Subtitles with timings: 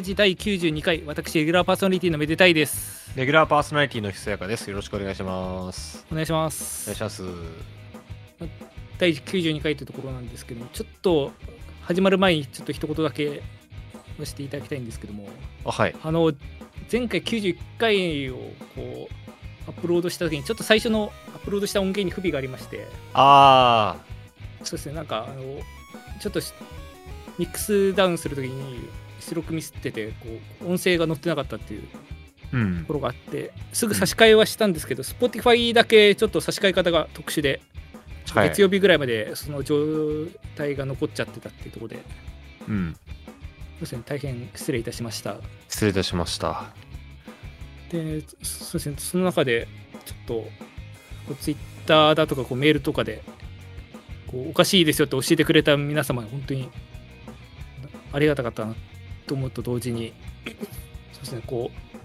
[0.00, 3.12] デラジ第92回、私、レギュラーパーソナリティのめでたいです。
[3.16, 4.70] レギュラーパーソナリティのひそやかです。
[4.70, 6.06] よろしくお願いします。
[6.10, 7.02] お願いしまお願いすし。
[7.02, 7.22] ます。
[8.98, 11.32] 第92回というところなんですけども、ちょっと
[11.82, 13.42] 始まる前にちょっと一言だけ
[14.18, 15.28] させていただきたいんですけども、
[15.66, 15.94] あ、はい。
[16.02, 16.32] あの、
[16.90, 18.36] 前回91回を
[18.74, 19.08] こ
[19.66, 23.96] う、アップロードした時に、ちょっと最初のアップロードした音源に不備がありまして、あ
[24.62, 25.42] そうですね、なんか、あの、
[26.22, 26.54] ちょっとし
[27.38, 28.88] ミックスダウンするときに
[29.20, 30.26] 出力ミスってて、こ
[30.62, 31.86] う、音声が乗ってなかったっていうー。
[32.52, 32.94] うんとこ。
[32.94, 37.60] ろがあってすぐ差し替えはしたんですけど、Spotify だけちょっと差し替え方が特殊で、はい
[38.50, 39.74] 月曜日ぐらいまでその状
[40.54, 41.98] 態が残っちゃってたっていうところで、
[42.68, 42.92] うん。
[42.94, 42.98] そ
[43.78, 45.38] うですね、大変失礼いたしました。
[45.68, 46.72] 失礼いたしました。
[47.90, 49.66] で、そうですね、その中で、
[50.04, 50.48] ちょっと、こ
[51.30, 53.24] う Twitter だとかこうメールとかで、
[54.28, 56.70] こうおかしいですよって教えてくれた皆様、本当に
[58.12, 58.76] ありがたかったな
[59.30, 60.12] と思うと同時に、
[61.12, 61.98] そうですね、こう、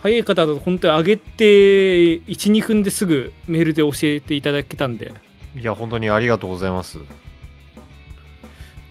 [0.00, 1.44] 早い方だと本当に上げて
[2.20, 5.12] 1、2分ですぐメールで教えていただけたんで、
[5.56, 6.98] いや、本当にありがとうございます。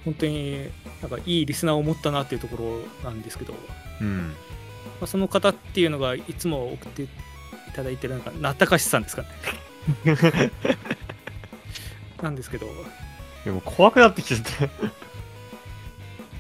[0.04, 0.70] 本当に
[1.02, 2.58] なんかいいリスナーを持ったなっていうとこ
[3.04, 3.54] ろなんですけど、
[4.02, 4.28] うん。
[5.00, 7.08] まあ、その方っていうのがいつも送ってい
[7.74, 9.30] ただいてるのが、なったかしさんですかね。
[12.22, 12.68] なんですけど、
[13.46, 14.70] でも怖くなってきてて。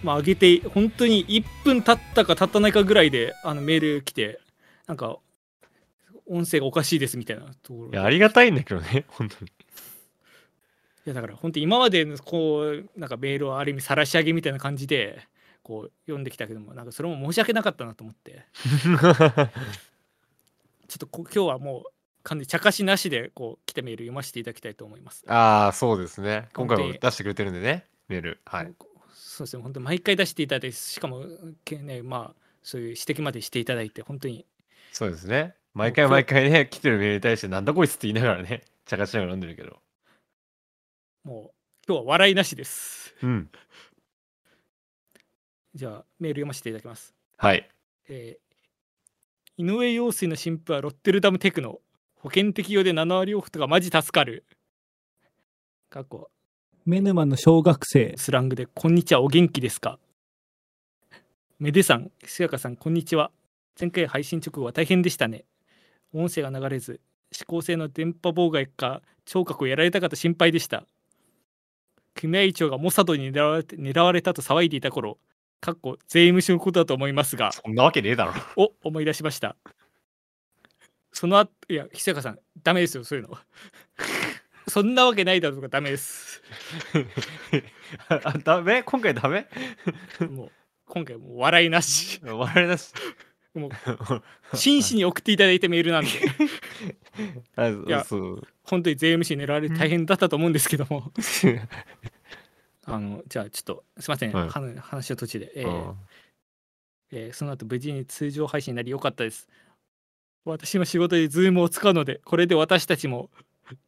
[0.06, 4.39] まあ、上げて、本当に1分経ったか経ったないかぐらいであのメール来て、
[4.88, 5.17] なんか、
[6.28, 7.97] 音声がおかしいですみたいなところで。
[7.97, 9.52] いや、ありがたいんだけどね、本当に。
[11.08, 15.20] いやだから本当に今までのこうなんかメールをある意味晒し上げみたいな感じで
[15.62, 18.97] こう読んできたけどもなんかそれも申し訳なかったなと思って ちょっ
[20.97, 21.91] とこ今日はもう
[22.24, 25.24] 完全に茶化しなしでこう来たメール読ませていただきたいと思います。
[25.28, 26.50] ああ、そうですね。
[26.53, 28.40] 今回も出してくれてるんでね、メール。
[28.46, 28.74] はい。
[29.35, 31.25] そうですね本当毎回出していただいてしかも
[31.63, 34.46] けねまあそういう指摘までしていただいて本当に
[34.96, 35.56] そうですね。
[35.73, 39.78] 毎回毎回ね、来てるメールに対して、なんだこいつって言いながらね、茶化しながら読んでるけど。
[41.25, 41.51] もう
[41.85, 43.13] 今日は笑いなしです。
[43.22, 43.50] うん。
[45.73, 47.13] じゃあメール読ませていただきます。
[47.38, 47.69] はい。
[48.07, 48.46] えー
[49.57, 51.79] 井上陽水の新婦はロッテルダムテクノ
[52.17, 54.44] 保険適用で7割オフとかマジ助かる
[55.90, 56.29] 過去
[56.85, 60.00] メヌマンの小学生スラングで「こんにちはお元気ですか?」
[61.57, 63.31] めでさんすやかさんこんにちは
[63.79, 65.46] 前回配信直後は大変でしたね
[66.13, 67.01] 音声が流れず
[67.34, 70.85] 指向性の電波妨害か聴覚をやられたかと心配でした
[72.13, 75.17] 組合長がモサドに狙われて狙われたと騒いでいた頃
[75.62, 78.34] かっこ税務署のことだと思いますがそんなわけねえだろ。
[78.63, 79.56] を思い出しました。
[81.12, 83.38] その後、いや、ひそやかさん、ダメですよ、そういうの。
[84.68, 86.42] そんなわけないだろうとかダメです。
[88.09, 88.84] あ、ダメ？
[88.84, 89.48] 今回ダメ？
[90.30, 90.52] もう、
[90.86, 92.20] 今回もう笑いなし。
[92.24, 92.94] 笑いなし？
[93.53, 93.72] もう、
[94.58, 96.09] 真摯に送っていただいたメールなんで、
[97.56, 98.48] あやそう。
[98.64, 101.12] 本当に税務署に狙われて大変だったと思うんですけども、
[102.86, 105.52] あの、じゃあちょっと、すいません、はい話話の途中で。
[105.56, 105.96] えうーん
[107.12, 109.47] えーその後無事に通常配信になり良かったです。
[110.44, 113.30] 私も仕事でズームを使うので、これで私たちも、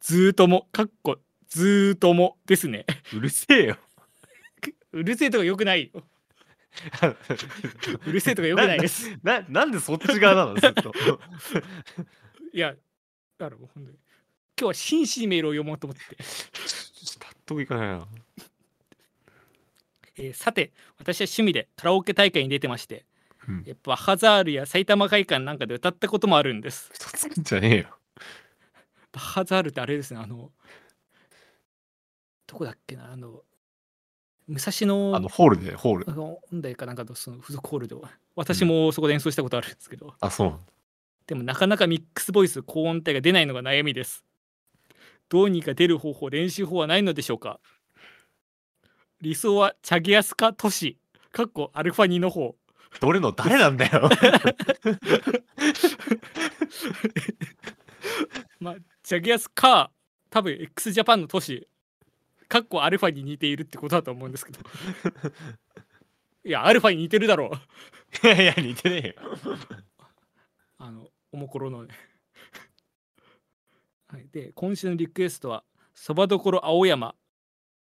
[0.00, 1.18] ずーとも、かっこ、
[1.48, 2.84] ずーともですね。
[3.14, 3.76] うるせえよ。
[4.92, 6.02] うるせえとかよくないよ。
[8.06, 9.18] うるせえとかよくないです。
[9.22, 10.56] ななんでそっち側なの？
[10.56, 10.92] ずっと。
[12.52, 12.74] いや、
[13.38, 13.96] だからもう本当に。
[13.96, 13.98] 今
[14.58, 16.16] 日は真摯にメールを読もうと思って。
[16.16, 16.24] 納
[17.46, 18.08] 得いかないな。
[20.16, 23.04] えーさて、私は趣味でカラオケ大会に出てまして、
[23.48, 26.90] うんやっぱハザールや埼玉会館なんかで歌ったこともあるんです。
[26.92, 27.97] 嘘つくんじゃねえよ。
[29.18, 30.50] ハザールってあれですね、あの、
[32.46, 33.42] どこだっけな、あの、
[34.48, 36.14] 武蔵野あの、ホールで、ホールあ。
[36.14, 40.58] の音大かなんかのその付属ホールでは、私もそこで演奏したことあるんですけど、あ、そう。
[41.26, 44.24] でもなかなかミックスボイス、高音帯が出ないのが悩みです。
[45.28, 47.60] どうにか出る方法、練習法はないのでしょうか？
[49.20, 50.96] 理想はチャゲアスか都市、
[51.32, 52.56] かっこアルファ2の方。
[53.00, 54.08] どれの誰なんだよ。
[58.58, 58.76] まあ、
[59.08, 59.90] チャゲアスか、
[60.28, 61.66] 多分 x ジャパンの都市、
[62.46, 64.60] かっこアルファに似ているってことだと思うんですけど。
[66.44, 67.50] いや、アルファに似てるだろ
[68.22, 68.26] う。
[68.26, 69.14] いやいや、似てねえよ。
[70.76, 71.94] あの、おもころのね。
[74.08, 75.64] はい、で、今週のリクエストは、
[75.94, 77.14] そばどころ青山、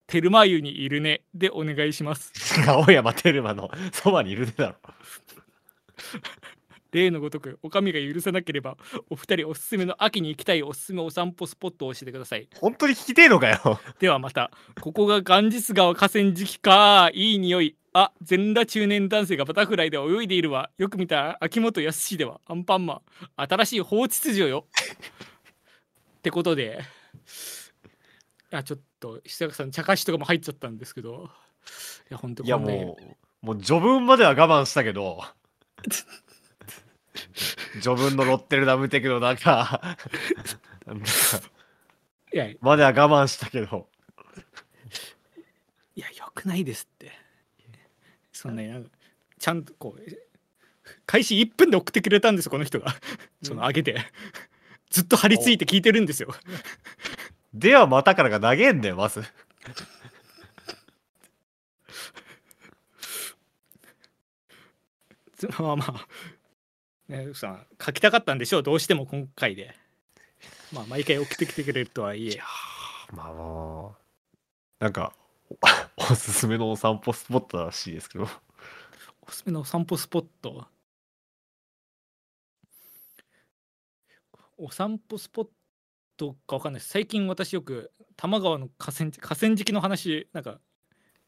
[0.07, 2.33] テルマ湯にいるねでお願いします。
[2.65, 4.77] 青山テルマのそばにいるでだろ。
[6.93, 8.77] 例のごとくお上が許さなければ
[9.11, 12.49] お二人おすすめの秋に行きたいおすすめお散歩スポットを教えてください。
[12.61, 13.81] 本当に聞きてえのかよ。
[13.99, 14.51] ではまた
[14.81, 17.77] ここがガンジス川河川敷かいい匂い。
[17.95, 20.71] あ全裸中年男性がバタフライで泳いでいるわ。
[20.79, 23.01] よく見たら秋元康ではアンパンマン。
[23.37, 24.67] 新しい法秩序よ。
[26.19, 26.81] ってことで。
[28.51, 31.31] いやちょっと石坂さん茶化しとかも入っちゃったんですけど。
[32.11, 32.97] いや本当いやも
[33.43, 35.21] う、もう序文までは我慢したけど、
[37.81, 39.97] 序文のロッテルダム的の なんか、
[40.87, 41.07] なんか
[42.33, 43.89] いやいまでは我慢したけど、
[45.95, 47.13] やよくないですって。
[48.33, 48.91] そんななんか
[49.39, 50.03] ちゃんとこう
[51.07, 52.95] 開始1分で送ってくれたんですよこの人が。
[53.43, 54.07] その上げて。
[54.91, 56.35] ずっと張り付いて聞いてるんですよ。
[57.53, 59.23] ではまたからが投げんだよ、まず。
[65.39, 66.09] つ まあまあ、
[67.09, 69.75] ね、さ書きたかったんでしょうどうしても今回で。
[70.73, 72.41] まあ毎回送ってきてくれるとはいえ。
[73.13, 75.15] まあまあ、なんか、
[75.49, 75.57] お
[76.13, 78.29] おすすめのお散歩スポットらしいですけど。
[79.23, 80.67] おすすめのお散歩スポット？
[84.59, 85.49] お散歩スポッ
[86.19, 86.83] トかわかんない。
[86.83, 90.61] 最近私よく多摩川の河川河川敷の話なんか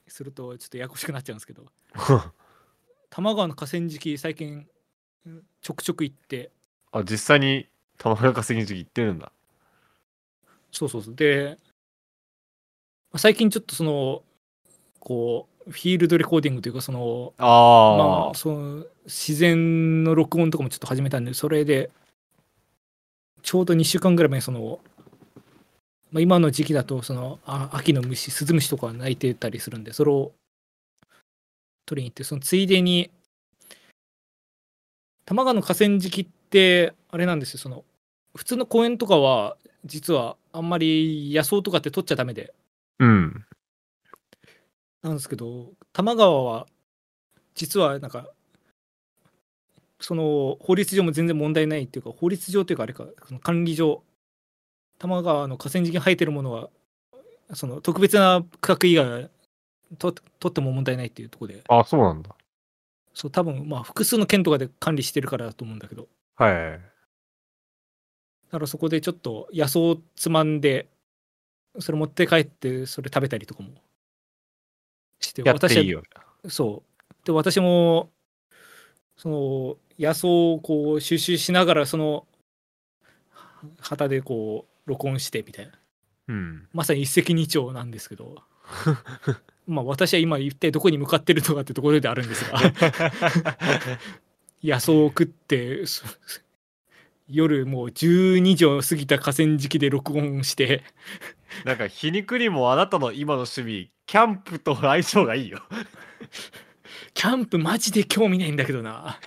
[0.08, 1.64] するとちょっとややこしくなっちゃうんですけど。
[1.94, 4.70] 多摩川の河川敷最近うん
[5.60, 6.50] ちょくちょく行って。
[6.92, 7.68] あ、実際に
[7.98, 9.32] 玉川稼ぎの時行ってるんだ。
[10.72, 11.14] そうそうそう。
[11.14, 11.58] で
[13.12, 14.22] まあ最近ちょっとその
[14.98, 21.90] こうフィールドレコーディングというかそのああ、まあその自然の録音とかもちょっと始めたんでそれで
[23.42, 24.80] ちょうど2週間ぐらい前にその、
[26.12, 30.32] まあ、今の時期だとそのあ秋の虫スズムシとか鳴いてたりするんでそれを
[31.86, 33.10] 取りに行ってそのついでに
[35.30, 37.84] 多摩川の河川敷ってあれなんですよその
[38.34, 42.52] 普通の公園とかは実はあんまり野草とかって取っちゃダメで
[42.98, 43.44] うん。
[45.02, 46.66] なんですけど多摩川は
[47.54, 48.26] 実はなんか
[50.00, 54.02] その法律上も全然問題ないっていうか法律上というかあれかその管理上
[54.98, 56.70] 多摩川の河川敷に生えてるものは
[57.54, 59.28] その特別な区画以外は
[59.96, 62.34] と取っても問題ないっていうところであ、そうなんだ。
[63.20, 66.54] そう多分まあ複数の県とかで管理してるからだと思うんだけどはい。
[66.72, 70.88] だからそこでちょっと野草をつまんで
[71.78, 73.70] それ持って帰ってそれ食べたりとかも
[75.20, 76.02] してやっていいよ。
[76.48, 77.26] そう。
[77.26, 78.10] で、私も、
[79.18, 82.26] その、野草をこう収集しながら、その、
[83.78, 85.72] 旗でこう、録音してみたいな。
[86.28, 86.68] うん。
[86.72, 88.42] まさに一石二鳥なんですけど、
[89.70, 92.60] まあ私は今一体どこに向かってるのかってところであるんですが、
[94.62, 96.04] 野草を食って、そ
[97.28, 100.82] 夜もう12時を過ぎた河川敷で録音して、
[101.64, 105.62] なんか皮肉にもあなたの今の趣味、キャンプと相性がいいよ。
[107.14, 109.18] キャンプマジで興味ないんだけどな。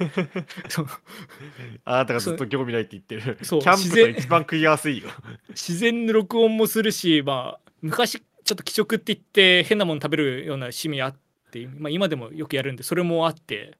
[1.86, 3.38] あなたがずっと興味ないって言ってる。
[3.38, 5.10] キそうャンプと自然一番食いやすいよ。
[5.50, 11.16] 自然の録音もするし、まあ、昔ちょっと気食って言って変なもの食べるような趣味あっ
[11.52, 13.78] て、まあ、今でもよくやるんでそれもあって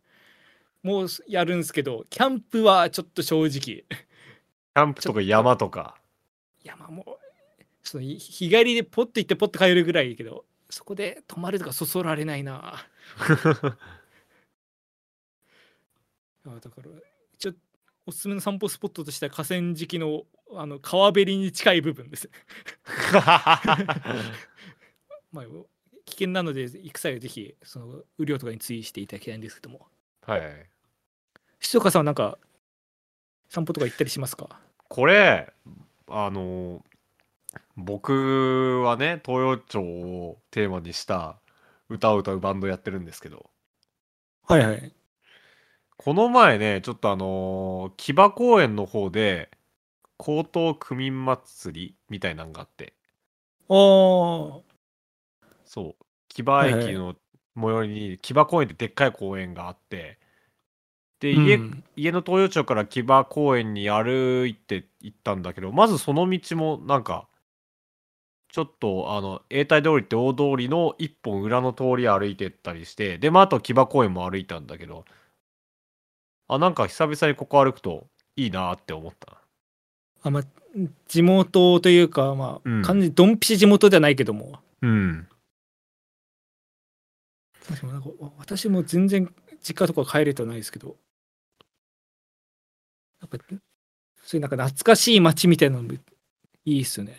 [0.82, 3.50] もうやるんですけどキャンプはちょっと正直。
[3.52, 5.96] キャンプとか山とか？
[6.64, 7.06] いやまあもう
[7.84, 12.86] その日日帰りでポッと行ってポッと帰るぐらいいいけどそこで泊まるとかそそられないな。
[16.46, 16.90] あだから
[17.36, 17.54] 一応
[18.06, 20.24] おすすめの散歩スポットとしては河川敷の
[20.56, 22.30] あの川べりに近い部分です
[25.34, 25.46] まあ、
[26.06, 29.88] 危険なので行く際はぜひその雨量とかに注意していただきたいんですけども。
[30.22, 30.42] はい。
[31.60, 32.38] 静岡さんはなんか
[33.50, 34.60] 散歩とか行ったりしますか？
[34.88, 35.52] これ、
[36.08, 36.84] あの、
[37.76, 41.40] 僕はね、東洋町をテーマにした
[41.90, 43.50] 歌を歌うバンドやってるんですけど、
[44.48, 44.94] はいはい。
[45.98, 49.50] この前ね、ちょっとあのー木場公園の方で、
[50.20, 52.94] 江東区民祭りみたいなのがあって、
[53.70, 54.73] ああ
[56.34, 57.16] 木場駅の
[57.56, 60.20] 最寄りに木場公園ってでっかい公園があって、
[61.20, 67.28] で、家、うん家の東洋町から木場公園に歩いて行ったんだけど、まずその道もなんか、
[68.50, 75.06] ちょっとあの、永代通りって大通りの一本裏の通り歩いてったりして、で、まあ、あと木場公園も歩いたんだけど、
[76.48, 79.38] あ、なんか久々にここ歩くといいなって思った。
[80.24, 80.44] あまあ
[81.08, 85.28] 地元というかまあ、うん完全にドンピシャ地元じゃないけどもうん。
[87.70, 90.98] でもなんか私も全然実家とか帰れてはないですけど
[93.22, 93.38] なんか
[94.24, 95.94] そういうなんか懐かしい街みたいなのも
[96.66, 97.16] いいっすよね。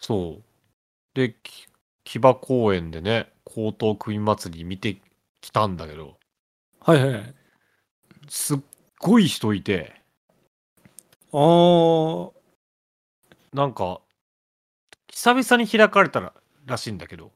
[0.00, 0.42] そう。
[1.14, 1.68] で、き
[2.04, 5.00] 木場公園でね、江東区民祭り見て
[5.40, 6.18] きたんだけど、
[6.80, 7.34] はいはいはい。
[8.28, 8.58] すっ
[8.98, 10.00] ごい人いて、
[11.32, 12.32] あー、
[13.52, 14.00] なんか、
[15.08, 16.32] 久々に開かれたら
[16.64, 17.32] らしいんだけど、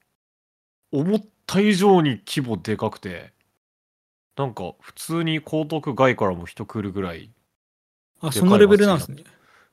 [0.90, 1.20] 思っ
[1.52, 3.32] た以上に規模でかくて、
[4.36, 7.30] なんか普通に江東区外からも人来るぐらい、
[8.20, 9.22] あ、そのレベルなんですね。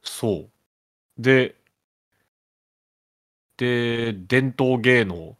[0.03, 0.50] そう。
[1.17, 1.55] で、
[3.55, 5.38] で、伝統芸能、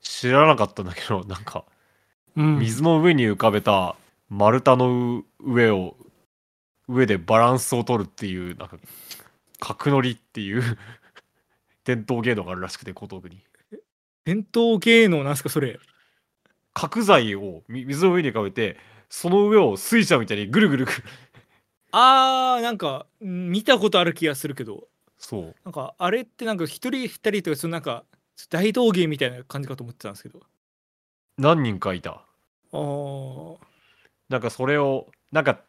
[0.00, 1.64] 知らなかったんだけど、なんか、
[2.36, 2.58] うん。
[2.58, 3.96] 水の上に浮かべた
[4.28, 5.96] 丸太の上を、
[6.88, 8.78] 上でバランスを取るっていう、なんか、
[9.60, 10.62] 角乗りっていう
[11.84, 13.42] 伝統芸能があるらしくて、江東区に。
[14.30, 15.80] 伝統芸能なんすか、それ？
[16.72, 18.76] 角材をみ水の上に浮かべて、
[19.08, 20.98] その上を水車みたいにぐるぐるぐる。
[21.90, 24.86] あー、なんか、うん見たことある気がするけど、
[25.18, 25.56] そう。
[25.64, 28.04] なんか、あれってなんか、一人二人とか、そのなんか、
[28.50, 30.40] 大道芸みたいな感じかと思ってたんですけど。
[31.36, 32.24] 何人かいた。
[32.72, 33.56] あー、
[34.28, 35.60] なんかそれを、なんか、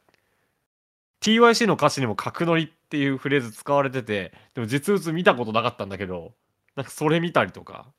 [1.22, 6.34] TYC の歌詞にも角乗りっていうフレーズ使われてて、でも実物見たことなかったんだけど、
[6.76, 7.92] なんかそれ見たりとか、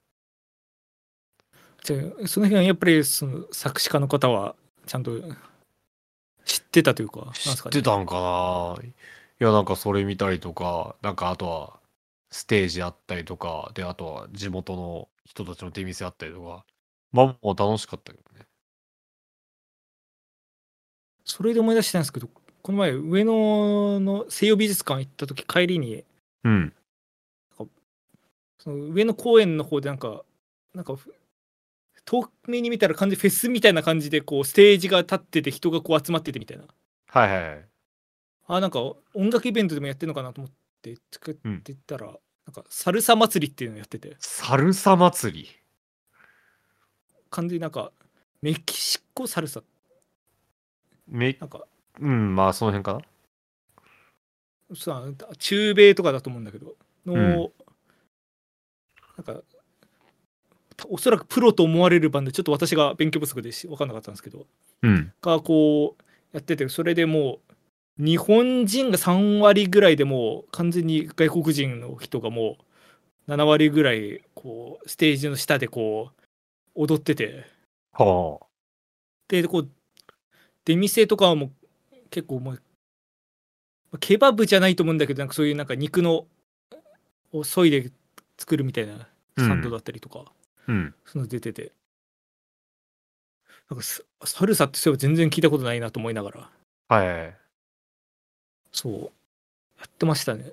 [1.84, 4.54] その辺はやっぱり、その作詞家の方は、
[4.86, 5.20] ちゃんと
[6.44, 8.84] 知ってたというか、なん知ってたんかな？
[8.84, 8.92] い
[9.38, 11.80] や、なんかそれ見たりとか、なんかあとは
[12.30, 16.64] ステージあったりとか、で、あとは地元の人たちの出店あったりとか、
[17.12, 18.46] まあもう楽しかったけどね。
[21.24, 22.28] それで思い出したんですけど、
[22.62, 26.04] この前、上野の西洋美術館行った時帰りに、
[26.44, 26.72] うん。
[28.58, 30.22] その上野公園の方でなんか、
[30.74, 30.96] なんか、
[32.04, 36.64] 遠目に見たら完全にフェスみたいな感じで、こう、ステージが立ってて、人がこう集まっててみたいな。
[37.08, 37.68] はいはいはい。
[38.48, 42.16] あ、なんか音楽イベントでもやってるのかなと思って作うんってったら、なん
[42.52, 45.48] か、サルサ祭りっていうのやってて、サルサ祭り？
[47.30, 47.92] 完全になんか、
[48.42, 49.62] メキシコサルサ、
[51.06, 51.64] めなんか、
[52.00, 54.76] うん、まあその辺かな。
[54.76, 55.04] さ
[55.38, 56.74] 中米とかだと思うんだけど、
[57.06, 57.52] の、うん
[59.16, 59.42] なんか、
[60.88, 64.46] おそらくプロと思われるバンド、ちょっと私が勉強不足でし分かんなかったんですけど、
[64.82, 65.12] うん。
[65.20, 67.52] がこうやってて、それでもう、
[67.98, 72.56] 日本人が3割ぐらいでもう完全に外国人の人がも
[73.28, 76.22] う7割ぐらいこうステージの下でこう
[76.74, 77.44] 踊ってて
[77.92, 78.46] はあ。
[79.28, 79.68] でこう
[80.64, 81.50] 出店とかはもう
[82.10, 82.62] 結構もう
[84.00, 86.26] ケバブじゃないと思うんだけどなんかそういうなんか肉の
[87.32, 87.90] を削いで
[88.38, 89.08] 作るみたいな
[89.38, 90.24] サンドだったりとか、
[90.68, 90.94] うん。
[91.04, 91.72] その出てて。
[93.70, 96.50] なんかササルサってそういえば全然聞いたことないなと思いながら。
[96.88, 97.36] はい。
[98.72, 99.02] そう。
[99.78, 100.52] やってましたね。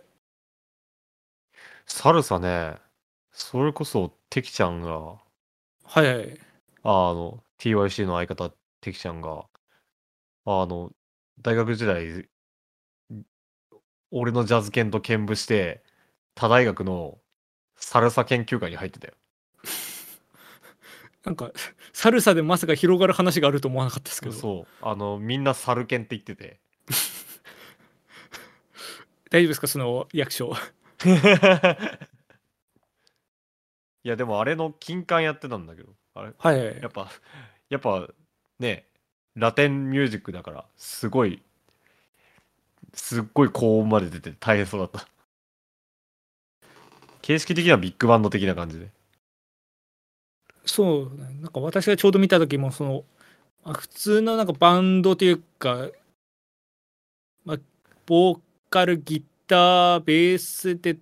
[1.86, 2.78] サルサね、
[3.32, 5.18] それこそテキちゃんが、
[5.84, 6.40] はいはい。
[6.84, 8.52] あの、TYC の相方、
[8.82, 9.46] テキちゃんが、
[10.46, 10.92] あの、
[11.42, 12.30] 大学時代、
[14.12, 15.84] 俺のジャズ犬と兼務して、
[16.36, 17.20] 他大学の
[17.76, 19.14] サルサ研究会に入ってたよ。
[21.26, 21.52] なんか
[21.94, 24.68] サルサでまさか広がる話があると思わなかったですけどそう。
[24.82, 26.60] あの、みんなサル犬って言ってて。
[29.30, 29.68] 大丈夫ですか？
[29.68, 30.54] その役所
[34.04, 37.10] いや、でもあれの金管やってたんだけど、あれ、はいはいやっぱ、
[37.70, 38.08] やっぱ
[38.60, 38.88] ね、
[39.36, 41.42] ラテンミュージックだから、すごい、
[42.94, 45.08] すっごい高音まで出て大変そうだった。
[47.22, 48.90] 形式的にはビッグバンド的な感じで。
[50.70, 51.40] そうね。
[51.42, 53.04] なんか私がちょうど見た時もその
[53.64, 55.90] あ普通のなんかバンドというか、
[57.46, 57.58] まあ、
[58.06, 60.94] ボーカルギターベースで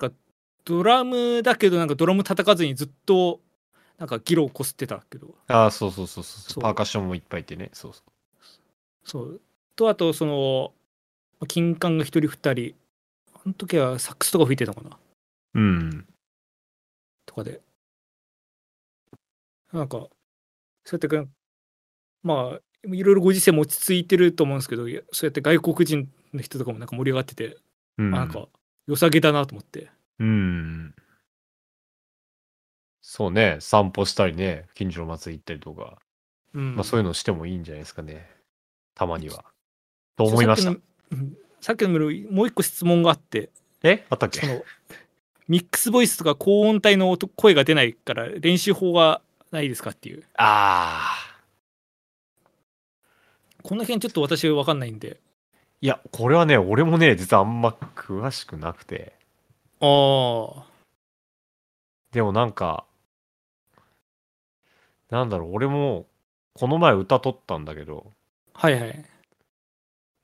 [0.00, 0.16] なんか
[0.64, 3.40] ドラムだけどなんかドラム叩かずにずっと
[3.98, 5.34] なんかギロをこすってたけど。
[5.48, 6.52] ああ、そうそうそうそう。
[6.52, 6.62] そう。
[6.62, 7.70] パーカッションもいっぱいいてね。
[7.72, 8.10] そうそう。
[9.04, 9.40] そう。
[9.76, 10.72] とあとその
[11.38, 12.74] まあ金管が一人二人。
[13.34, 14.98] あの時はサックスとか吹いてたのかな。
[15.54, 16.06] うん。
[17.26, 17.60] とかで
[19.72, 19.98] なんか
[20.84, 21.24] そうやってか
[22.22, 22.58] まあ
[22.92, 24.94] いろいろご時世も落ち着いてると思うんですけどそう
[25.26, 27.56] やって外国人の人とかもなんか盛り上がってて、
[27.98, 28.14] うん。
[28.14, 28.48] あなんか
[28.86, 30.94] 良さげだなと思ってうん。
[33.00, 35.98] そうね、散歩したりね、近所の祭り行ったりとか、
[36.54, 38.30] うんまあそういうのしてもいいんじゃないですかね。
[38.94, 39.44] たまには。
[40.16, 40.72] と思いました？
[41.60, 41.76] さっ。
[41.76, 41.98] きの
[42.30, 43.50] もう一個質問があって
[43.82, 44.06] え？
[44.08, 44.40] あったっけ？
[44.40, 44.62] その
[45.48, 49.20] ミックスボイスとか高音帯の音声が出ないから練習法が
[49.52, 51.32] ないですかっていうああ。
[53.62, 55.20] この辺ちょっと私分かんないんで
[55.80, 59.14] いや、これはね、俺もね、実はあんま詳しくなくて。
[59.80, 59.86] あ
[60.56, 60.64] あ。
[62.12, 62.84] でもなんか、
[65.10, 66.06] なんだろう、俺も、
[66.54, 68.12] この前歌取ったんだけど、
[68.54, 69.04] はいはい。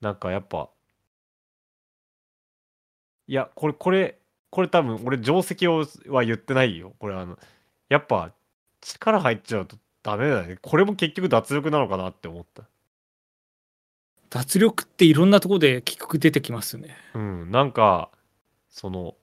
[0.01, 0.69] なんかやっぱ、
[3.27, 4.17] いや、これ、これ、
[4.51, 6.95] これ多分、俺、定石をは言ってないよ。
[6.99, 7.39] これ、あの、
[7.89, 8.33] やっぱ、
[8.81, 10.59] 力入っちゃうとダメだね。
[10.61, 12.65] これも結局脱力なのかなって思った。
[14.31, 16.97] 脱力っていろんなところで結局出てきますよね。
[17.15, 18.11] うん、なんか、
[18.69, 19.15] その、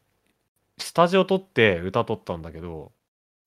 [0.77, 2.91] スタジオ撮って歌撮ったんだけど、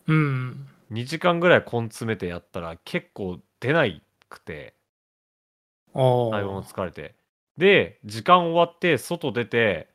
[0.07, 0.69] うん。
[0.93, 4.75] 2時間ぐらい根詰めてやったら結構出ないくて、
[5.95, 6.63] あ内容もあ。
[6.63, 7.15] 疲れて。
[7.59, 9.89] で、時間終わって、外出て、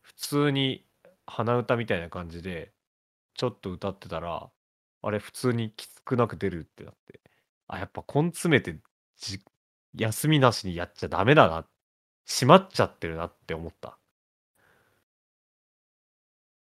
[0.00, 0.84] 普通に
[1.26, 2.72] 鼻歌みたいな感じで、
[3.34, 4.48] ちょっと歌ってたら、
[5.02, 7.20] あれ、普通にきつくなく出るってなって、
[7.68, 8.78] あ、やっぱ根詰めて
[9.16, 9.40] じ、
[9.94, 11.66] 休みなしにやっちゃダメだな。
[12.26, 13.98] 閉まっちゃってるなって思った。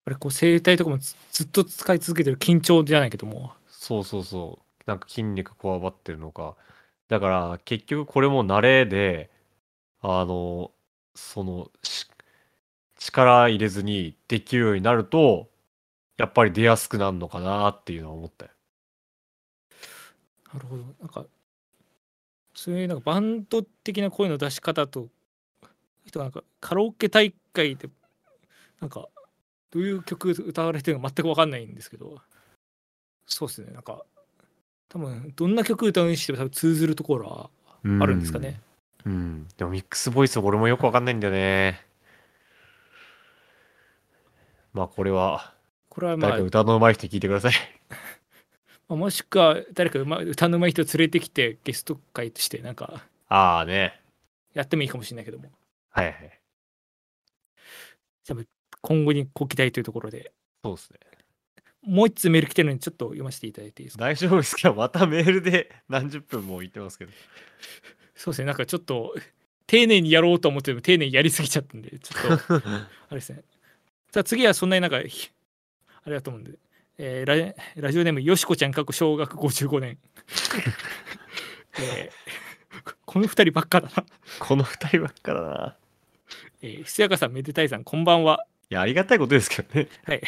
[0.07, 3.53] あれ、こう、声帯とかもずずっと使い続けてる緊張じゃないけども。
[3.69, 4.83] そうそうそう。
[4.87, 6.57] なんか筋肉こわばってるのか。
[7.09, 9.31] だから結局これも慣れで、
[10.01, 10.73] あの、
[11.15, 12.07] その、し
[12.99, 15.51] 力入れずにできるようになると、
[16.17, 18.51] やっぱり出やすくなるのかなっていうのは思ったよ。
[20.53, 20.85] なるほど。
[21.01, 21.27] なんか、
[22.55, 25.09] そういうなんかバンド的な声の出し方と、
[26.15, 27.89] なんかカラオケ大会で、
[28.81, 29.09] なんか、
[29.73, 32.21] どういう曲歌われてるのか全く分かんないんですけど、
[33.27, 34.05] そうですね、なんか、
[34.89, 37.51] 多分どんな曲歌うにしても多分通ずるところは
[38.01, 38.61] あるんですかね。
[39.05, 39.13] うん。
[39.13, 39.49] うん。
[39.57, 41.85] でもミックスボイス俺もよくわかんないんだよね。
[44.73, 45.54] まあこれは、
[45.95, 47.53] これはまあ誰か、歌の上手い人に聞いてください。
[48.89, 54.01] ま あもしくは誰か歌の上手い人連れてきてゲスト会としてなんかああね。
[54.53, 55.51] やってもいいかもしれないけども、
[55.91, 56.41] はいはい。
[58.83, 60.99] 今後にご期待というところで、そうですね。
[61.83, 64.05] もう一つメール来てるのにちょっと読ませていただいていいですか？
[64.05, 64.73] 大丈夫ですか？
[64.73, 67.13] またメールで 何十分も言ってますけど。
[68.15, 69.15] そうですね、なんかちょっと
[69.67, 73.43] 丁寧にやろうと思っても丁寧にやりすぎちゃったんで、ちょっと、 あれですね。
[74.13, 75.31] さあ次はそんなになんか、ひ
[76.05, 76.53] あれだと思うんで、
[76.99, 79.99] えーララジオネームよしこちゃん過去小学55年。
[81.81, 82.35] えー
[83.07, 84.05] この二人ばっかだな。
[84.41, 85.77] この二人ばっかだな。
[86.63, 88.45] えー、ひつやかさん、めでたいさん、こんばんは。
[88.71, 89.89] いや、ありがたいことですけどね。
[90.05, 90.23] はい。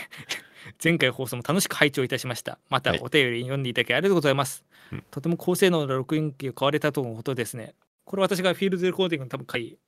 [0.82, 2.58] 前回放送も楽しく拝聴いたしました。
[2.68, 4.64] またはいお便り読んでいただきありがとうございます。
[4.92, 7.74] うんとても高性能な録音機を買われたとのことですね。
[8.04, 9.78] これ私がフィールドレコーディングの多分回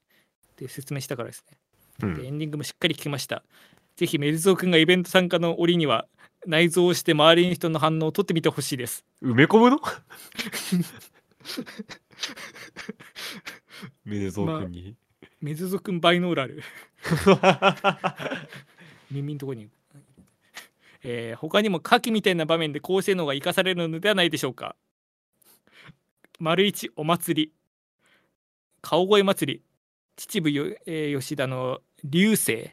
[0.56, 1.58] で説明したからですね。
[2.02, 2.14] うん。
[2.14, 3.42] でエンディングもしっかり聞きました。
[3.98, 6.06] ぜひメルゾー君がイベント参加の折には
[6.46, 9.04] 内蔵して周りの人の反応を取ってみてほしいです。
[9.20, 9.80] 埋め込むの？
[14.04, 14.94] メデゾー君に？
[15.40, 16.62] メルゾー君バイノーラル。
[19.10, 19.68] 耳のところに。
[21.02, 24.76] えー他にも下記みたいな場面で高性能が生かされるのではないでしょうか。
[26.38, 27.52] 丸一お祭り。
[28.80, 29.62] 顔声祭り。
[30.14, 32.70] 秩父よ、えー吉田の流星。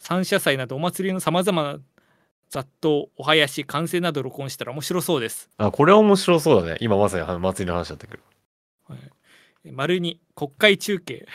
[0.00, 1.78] 三社祭などお祭りのさまざまな
[2.48, 5.48] 雑踏、お囃子、完成など録音したら面白そうです。
[5.58, 6.78] あ、これは面白そうだね。
[6.80, 8.22] 今まさに祭りの話だったけど。
[8.88, 11.28] はい、丸二国会中継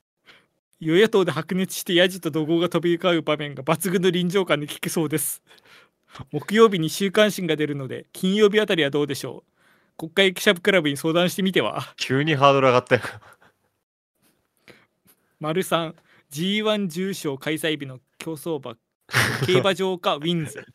[0.80, 5.42] 与野党で白熱してヤジと怒号が飛び交う場面が抜群の臨場感で聞けそうです
[6.32, 9.52] 木曜日に週刊誌が出るので金曜日あたりはどうでしょう
[9.98, 11.82] 国会記者クラブに相談してみては？
[11.96, 13.02] 急にハードル上がったよ。
[15.40, 15.94] 丸三
[16.36, 18.76] G1 重賞開催日の競走馬
[19.46, 20.66] 競馬場か ウィンズ。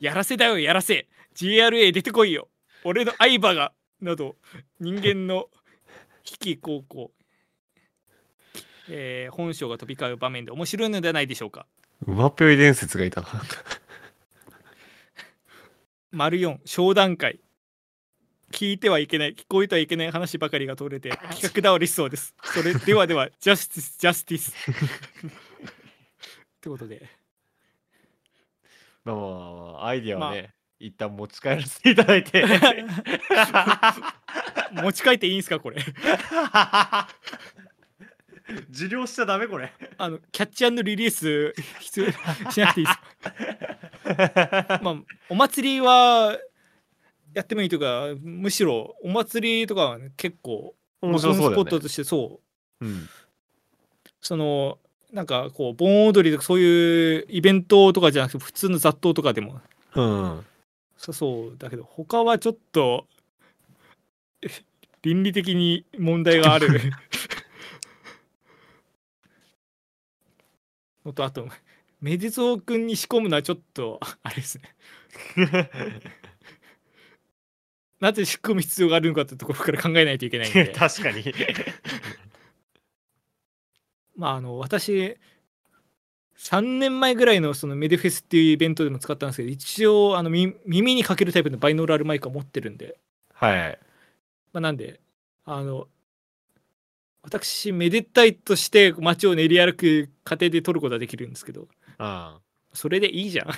[0.00, 1.08] やらせだよやらせ。
[1.34, 2.48] JRA 出てこいよ。
[2.84, 4.36] 俺の相場がなど
[4.80, 5.48] 人間の
[6.28, 7.12] 引き高校、
[8.88, 11.66] えー本性が飛び交う場面で面白いのではないでしょうか。
[12.06, 13.28] 馬ぴょい伝説がいたな。
[16.10, 17.40] 丸4商談会
[18.52, 22.34] 聞いてはいけない聞こえてはいけない話ばかりが通れて企画倒れしそうです。
[22.44, 24.54] それではではジャスティスジャスティスっ
[26.60, 27.08] てことで。
[29.04, 29.44] まあまあまあま
[29.80, 32.44] あ、アイディアはね、一旦持ち帰らせていただいて。
[34.72, 35.82] 持ち帰っていいんですかこれ？
[38.70, 39.72] 受領しちゃダメこれ。
[39.98, 42.10] あのキャッチリリース必要
[42.50, 42.98] しなくていいです。
[44.82, 44.96] まあ
[45.28, 46.38] お祭りは
[47.34, 52.40] やってもいいというかむしろお祭りとかは、結構面白そう、スポットとしてそ
[52.80, 53.08] う、うん、
[54.20, 54.78] その
[55.12, 59.60] なんかこう盆踊りとかそういうイベントとかじゃなくて普通の雑踏とかでも、
[59.94, 60.44] うん、
[60.96, 63.06] そうだけど他はちょっと
[65.02, 66.68] 倫理的に問題がある。
[71.04, 71.48] のとあと
[72.00, 74.74] メディゾー君に仕込むのはちょっとあれですね。
[78.02, 81.22] なぜ仕込む必要があるのかってところから考えないといけないんで 確かに。
[84.16, 85.16] まああの私
[86.36, 92.98] 3年前ぐらいのそのメデフェスっていうイベントでも使ったんですけど一応あのみ耳にかけるタイプのバイノーラルマイクを持ってるんで、
[93.34, 93.78] はい。
[94.52, 95.00] まあ、なんで
[95.44, 95.86] あの
[97.22, 101.68] 私めでたいとして街を練り歩く過程で撮ることはできるんですけど
[102.00, 102.36] うん。
[102.72, 103.46] それでいいじゃん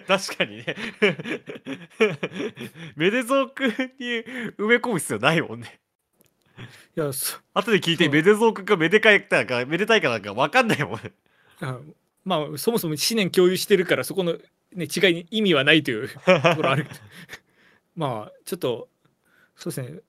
[0.06, 0.76] 確かにね。
[2.96, 3.70] メデゾークに
[4.58, 5.80] 埋め込む必要ないもんね。
[6.96, 11.12] いやそ後で聞いて、そうメデゾークがめでかいかか、めでたいかなんか分かんないもんね。
[11.60, 11.78] あ
[12.24, 14.34] まあそもそも思念共有してるからそこの、
[14.74, 16.16] ね、違いに意味はないという と
[16.56, 17.00] ころあるけど
[17.96, 18.88] まあちょっと
[19.56, 20.00] そうですね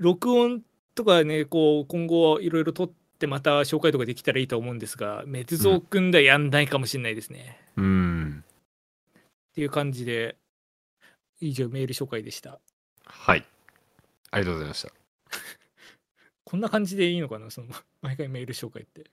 [0.00, 0.62] 録音
[0.94, 8.44] とかねこう今後いろいろ撮ってまた紹介とかできたらいいと思うんですがメデゾー君ではやんないかもしれないですね、うん。
[9.52, 10.36] っていう感じで
[11.40, 12.58] 以上メール紹介でした
[13.04, 13.44] はい。
[14.30, 14.92] ありがとうございました。
[16.44, 17.50] こんな感じでいいのかな？
[17.50, 17.68] その
[18.00, 19.10] 毎回メール紹介って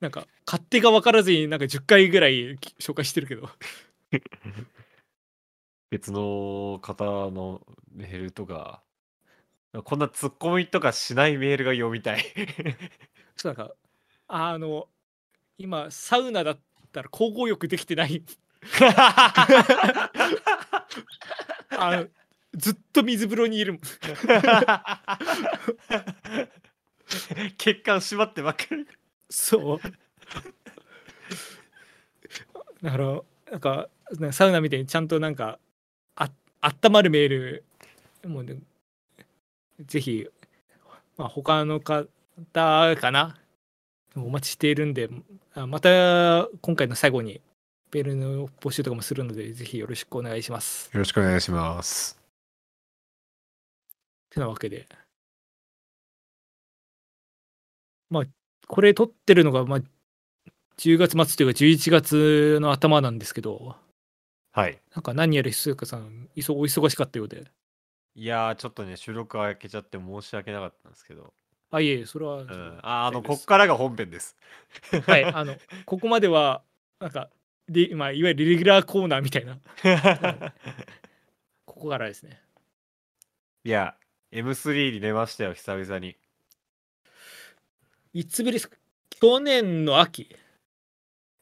[0.00, 3.48] なんか勝手が分からずになんか10回ぐらいき紹介してるけど
[5.90, 8.82] 別の方のメールとか、
[9.84, 12.24] こんなツッコミとかしないメールが読みたい。
[13.36, 13.74] そうなんか
[14.26, 14.88] あの
[15.58, 16.60] 今サウナだっ
[16.92, 18.24] たら 交互浴できてない
[21.70, 22.06] あの
[22.54, 23.82] ずっと水風呂にいるもん
[27.56, 28.86] 血管締まってばっかり。
[29.30, 29.80] そう
[32.82, 33.20] だから
[33.50, 35.58] なんかねサウナみたいにちゃんとなんか
[36.16, 37.64] あ温まるメール
[38.26, 38.56] もう、ね、
[39.86, 40.26] ぜひ、
[41.16, 42.08] まあ、他の方
[42.52, 43.36] かな
[44.16, 45.08] お待ちしているんで
[45.54, 47.40] あまた今回の最後に
[47.92, 50.90] メールの募集とかもするのでぜひよろしくお願いします。
[50.92, 52.18] よろしくお願いします。
[54.30, 54.88] てなわけで
[58.08, 58.24] まあ
[58.66, 59.80] これ撮ってるのが、まあ、
[60.78, 63.76] 10月末というか11月の頭なんですけど
[64.52, 64.80] はい。
[64.94, 67.50] なんか何やらひそやかさんいそお忙しかったようで
[68.16, 71.32] いやー、ちょっとね、収録開けちゃって申し訳なかったんですけど。
[71.70, 72.78] あいえそれは、うん。
[72.82, 74.36] ああの、こっからが本編です。
[75.06, 76.62] はいあのここまでは
[76.98, 77.30] なんか
[77.70, 79.58] リ、まあ、いわゆるレギュラーコーナーみたいな
[81.64, 82.42] ここからですね
[83.64, 83.94] いや、
[84.32, 86.16] M3 に出ましたよ、久々に。
[88.12, 88.76] いつぶりですか？
[89.10, 90.34] 去年の秋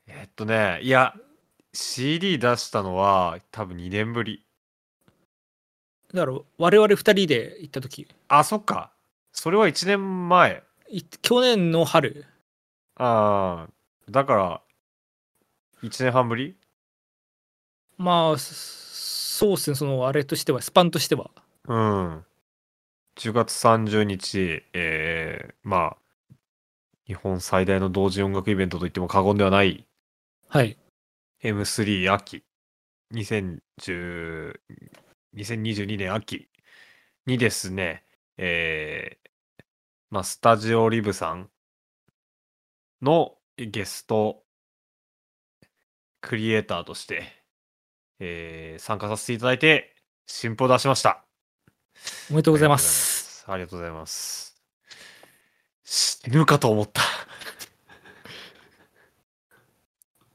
[0.07, 1.15] えっとね、いや、
[1.73, 4.45] CD 出したのは多分2年ぶり。
[6.13, 8.93] だから我々2人で行った時あ、そっか。
[9.33, 10.63] それは1年前。
[10.91, 12.25] い去年の春
[12.97, 14.63] ああ、だから、
[15.83, 16.57] 1年半ぶり？
[17.97, 18.79] まあそ
[19.39, 19.77] そうですね。
[19.77, 21.31] そのあれとしてはスパンとしては。
[21.69, 22.25] うん。
[23.17, 25.97] 10月30日、えー、まあ、
[27.07, 29.87] 日本最大の同時音楽イベントと言っても過言ではない
[30.49, 30.77] はい。
[31.45, 32.43] M3 秋。
[33.15, 34.61] 2010
[35.37, 36.49] 2022年秋
[37.27, 38.03] にですね、
[38.39, 39.65] えー、
[40.11, 41.49] まあ、スタジオリブさん
[43.01, 44.43] のゲスト
[46.21, 47.25] クリエイターとして、
[48.21, 49.95] えー参加させていただいて、
[50.27, 51.25] 新譜を出しました。
[52.31, 54.55] おめでとうございますありがとうございます。
[55.85, 57.03] 死ぬかと思った。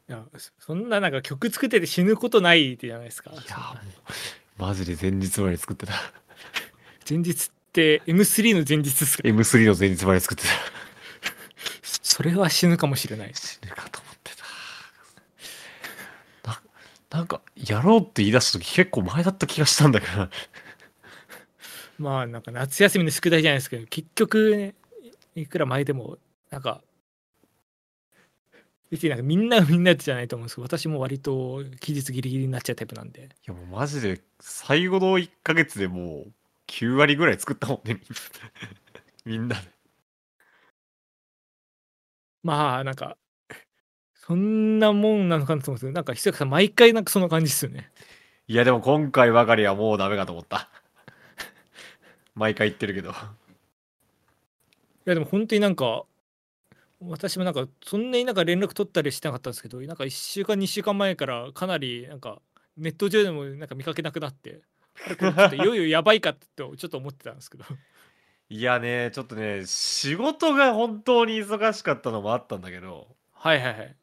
[0.10, 3.42] いやそそんななんか曲作ってて死ぬことないじゃないですかいや、
[4.58, 5.94] マジで前日まで作ってた。
[7.10, 10.44] 前日って M3 の前日ですか？M3 の前日まで作って
[11.82, 13.36] それは死ぬかもしれないた。
[13.40, 14.44] 死ぬかと思ってた。
[16.50, 16.62] な
[17.14, 20.30] なんか、やろうって言い出した時結構前だった気がしたんだけどな。
[22.00, 24.74] まあなんか夏休みの宿題じゃないですけど結局ね
[25.36, 26.18] いくら前でも
[26.50, 26.82] なんか
[28.90, 36.34] 別になんかみんながみんなじゃないと思うんですけど私も割と期日ギリギリになっちゃうタイプなんでいやもうマジで最後の1ヶ月でもう
[36.68, 38.02] 9割ぐらい作ったもんね。
[39.26, 39.74] みんな で。
[42.44, 43.18] まあなんか
[44.26, 47.92] そんなもんなのかなと思うんですなんかひそやかさん毎回なんかそんな感じですよね
[48.48, 50.70] いやでも今回ばかりはもうダメかと思った。
[52.36, 53.12] 毎回言ってるけど。
[53.12, 53.14] い
[55.06, 56.04] やでも本当になんか
[57.02, 62.42] 私もなんかそんなになんか連絡取ったりしてなかったんですけどなんか1週間2週間前からかなりなんか
[62.78, 64.62] ネット上でもなんか見かけなくなって
[65.06, 67.66] あれこれちょっといよいよやばいかってちょっと思ってたんですけど
[68.50, 73.96] いいやね、ちょっとね、仕事が本当に忙しかったのもあったんだけど、はいはいはい。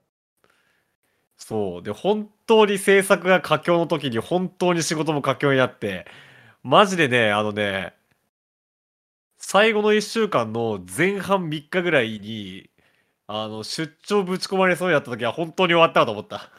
[1.41, 1.83] そう。
[1.83, 6.07] で、本当に制作が佳境の時に本当に仕事も佳境になって、
[6.63, 7.95] マジでね、あのね、
[9.39, 12.71] 最後の1週間の前半3日ぐらいに、
[13.27, 16.51] あの、出張ぶち込まれそうになった時は本当に終わったなと思った。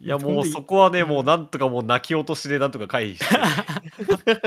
[0.00, 4.40] いや、 もうそこはね、もうなんとかもう泣き落としでなんとか回避して。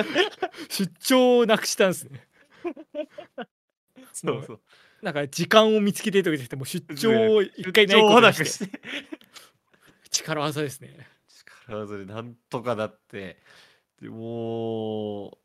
[0.70, 2.28] 出張をなくしたんですね。
[4.14, 4.62] そうそう。
[5.02, 8.60] なんか時間を見つけてとかじゃなくて、もう出張を一回ないことにし。
[8.60, 8.82] てて。
[10.10, 11.08] 力技ですね。
[11.68, 13.38] 力技でなんとかなって、
[14.02, 15.38] でもう、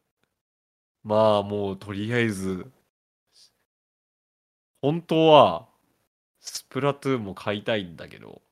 [1.04, 2.66] まあもうとりあえず、
[4.80, 5.68] 本当は、
[6.40, 8.42] スプラトゥーンも買いたいんだけど、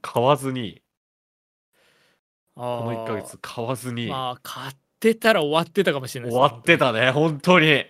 [0.00, 0.82] 買わずに、
[2.54, 7.84] ここの1ヶ月買わずに、まあ、買ってたら終わってたかもしれない終わってたね、本当に。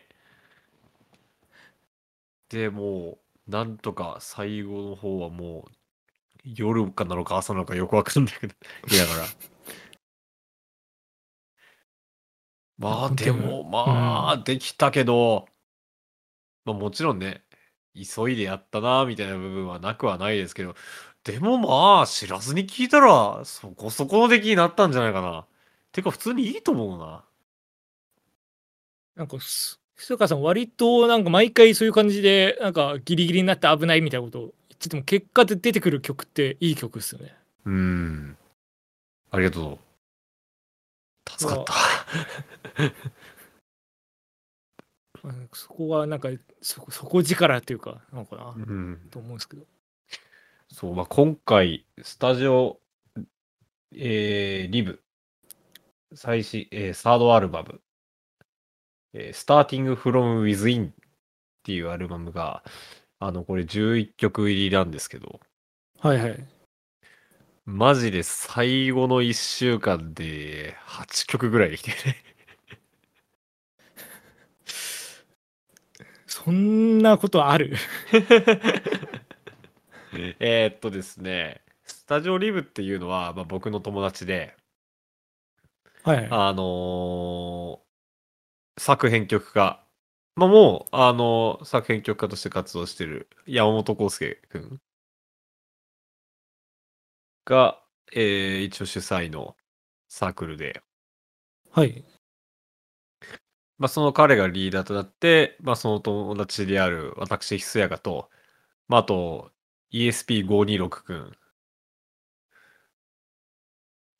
[2.51, 5.73] でもう、なんとか最後の方はもう、
[6.45, 8.55] 夜かなのか朝なのかよくわかんないけど、
[8.91, 9.27] いやだから。
[12.79, 15.47] まあでも、まあ、できたけど、
[16.65, 17.43] まあもちろんね、
[17.95, 20.75] 急いでやったな、みたいな部分はなくはないですけど、
[21.25, 25.47] でもまあ、知らずに聞いたら、そこそこの出来になったんじゃないかな。
[25.93, 27.25] てか、普通にいいと思うな。
[29.15, 37.37] なんかす、ひそかさん、割となんか毎回そういう感じで、なんかギリギリになって危ないみたいなことを言ってても、結果で出てくる曲っていい曲ですよね。
[37.67, 38.37] うん。
[39.31, 39.79] ありがと
[41.29, 41.31] う。
[41.31, 41.75] 助かった。
[45.23, 46.31] うんそこはなんか、
[46.63, 49.07] そこ底力っていうか、なのかな、うん。
[49.11, 49.65] と思うんですけど。
[50.73, 52.81] そう、まあ、今回、スタジオ、
[53.95, 55.03] えーリブ、
[56.15, 57.83] 最新、えーサードアルバム、
[59.13, 60.95] えー、Starting from Within っ
[61.65, 62.65] ていうアルバムが、
[63.19, 65.41] あの、これ11曲入りなんですけど、
[66.01, 66.47] はいはい。
[67.65, 72.17] マジで最後の1週間で8曲ぐらいできてね。
[76.27, 77.77] そんなことある？
[80.41, 84.57] えーっとですね、スタジオリブっていうのは、まあ、僕の友達で、
[86.03, 86.27] はいはい。
[86.29, 87.90] あのー
[88.81, 89.81] 作編曲家、
[90.35, 94.81] まあ、もう、あのー作編曲家として活動してる山本康介くん
[97.45, 99.55] が、えー一応主催の
[100.09, 100.83] サークルで、
[101.73, 102.05] はい。
[103.79, 108.31] まあ、その彼がリーダーとなって、まあ、その友達である私、ひすやがと、
[108.89, 109.53] まあ、あと、
[109.91, 111.39] ESP526 くん。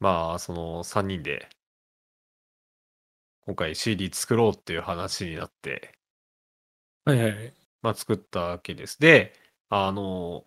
[0.01, 1.49] まあ、その3人で、
[3.51, 5.93] 今回 CD 作ろうっていう話になって、
[7.05, 7.53] はいはい。
[7.83, 9.01] まあ、作ったわけです。
[9.01, 9.33] で、
[9.71, 10.45] あの、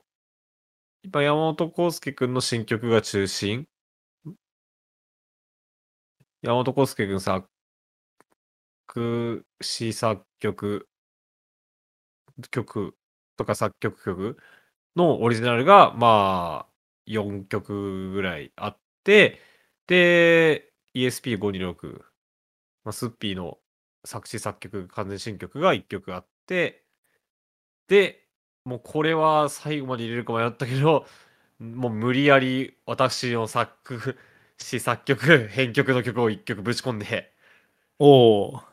[1.03, 3.67] 今山本康介くんの新曲が中心。
[6.41, 7.49] 山本康介くん作
[9.59, 10.87] 詞作曲、
[12.51, 12.95] 曲
[13.35, 14.37] とか作曲曲
[14.95, 16.73] のオリジナルが、まあ、
[17.05, 19.41] 4曲ぐらいあって、
[19.87, 22.12] で、ESP526、
[22.83, 23.57] まあ、スッピーの
[24.05, 26.83] 作詞作曲完全新曲が1曲あって、
[27.87, 28.27] で、
[28.65, 31.05] もうこれは最後まで入れるか迷ったけど、
[31.59, 34.17] もう無理やり私の作
[34.57, 37.33] 詞作曲、編曲の曲を1曲ぶち込んで、
[37.99, 38.57] おお。
[38.57, 38.63] っ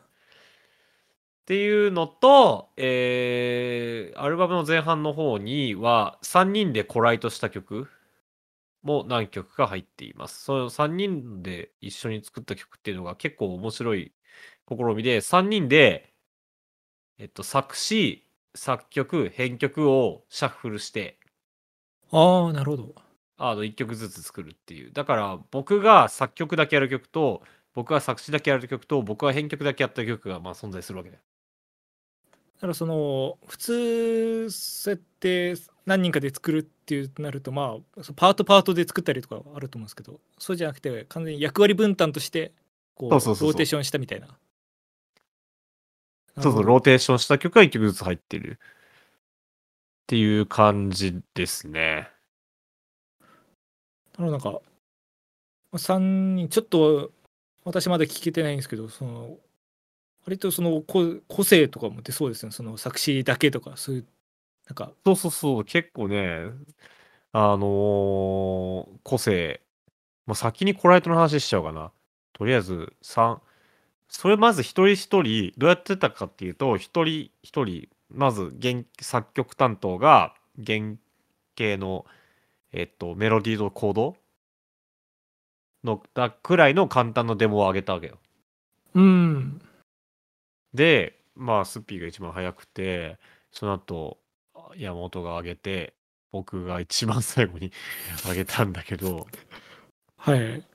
[1.45, 7.87] ていうのと、えーアルバムの前半の方には3人でコライトした曲
[8.83, 10.43] も何曲か入っています。
[10.43, 14.13] その3人で一緒に作った曲っていうのが結構面白い
[14.69, 16.13] 試みで、3人で、
[17.17, 21.19] えっと、作詞、作曲、編曲をシャッフルして、
[22.11, 22.95] ああ、なるほど。
[23.37, 24.91] あの1曲ずつ作るっていう。
[24.91, 31.21] だから僕が作曲だけやる曲と、僕が作詞だけやる曲と、僕が編曲だけやった曲がまあ存在するわけだよ。
[32.61, 35.55] だからその普通そうやって
[35.87, 42.53] 何人かで作るっていうなるとまあパートパートで作ったりとかあると思うんですけどそうじゃなくて完全に役割分担として
[42.93, 44.27] こうそうそうそうそうローテーションしたみたいな。
[46.39, 48.57] そうそう、ローテーションした曲が1曲ずつ入ってる。
[50.03, 52.09] っていう感じですね。
[54.17, 54.61] なのなんか
[55.73, 57.11] 3人ちょっと
[57.63, 59.37] 私まだ聞けてないんですけどその
[60.25, 62.51] 割とそのこ個性とかも出そうですね。
[62.51, 64.05] その作詞だけとかそういう
[64.67, 64.91] なんか。
[65.05, 66.51] そうそうそう、結構ね、
[67.33, 69.61] あのー個性、
[70.25, 71.91] まあ、先にコライトの話しちゃおうかな。
[72.33, 73.41] とりあえず3
[74.09, 80.95] それまず一人一人どうやってたかっていうと一人一人まず原作曲担当が原
[81.57, 82.05] 型の
[82.73, 84.15] えっとメロディーとコード
[85.83, 88.17] のだくらいの簡単なデモを上げたわけよ。
[88.93, 89.61] うん。
[90.73, 93.17] でまあスッピーが一番早くて
[93.51, 94.17] その後
[94.77, 95.93] 山本が上げて
[96.31, 97.71] 僕が一番最後に
[98.27, 99.27] 上げたんだけど
[100.17, 100.65] はい。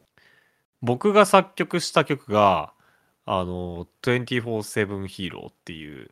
[0.83, 2.73] 僕が作曲した曲が
[3.25, 6.11] あの24-7ヒーローっていう、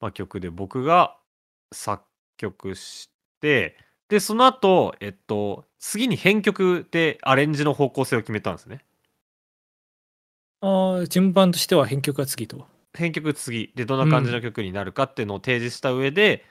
[0.00, 1.16] まあ、曲で僕が
[1.72, 2.04] 作
[2.36, 3.76] 曲して
[4.08, 8.84] でその後えっと次に編曲でアレンジの方向性を決めたんですね
[10.60, 12.66] ああ、順番としては編曲が次と。
[12.98, 16.44] 編曲次でどんな感じの曲になるかっていうのを提示した上で、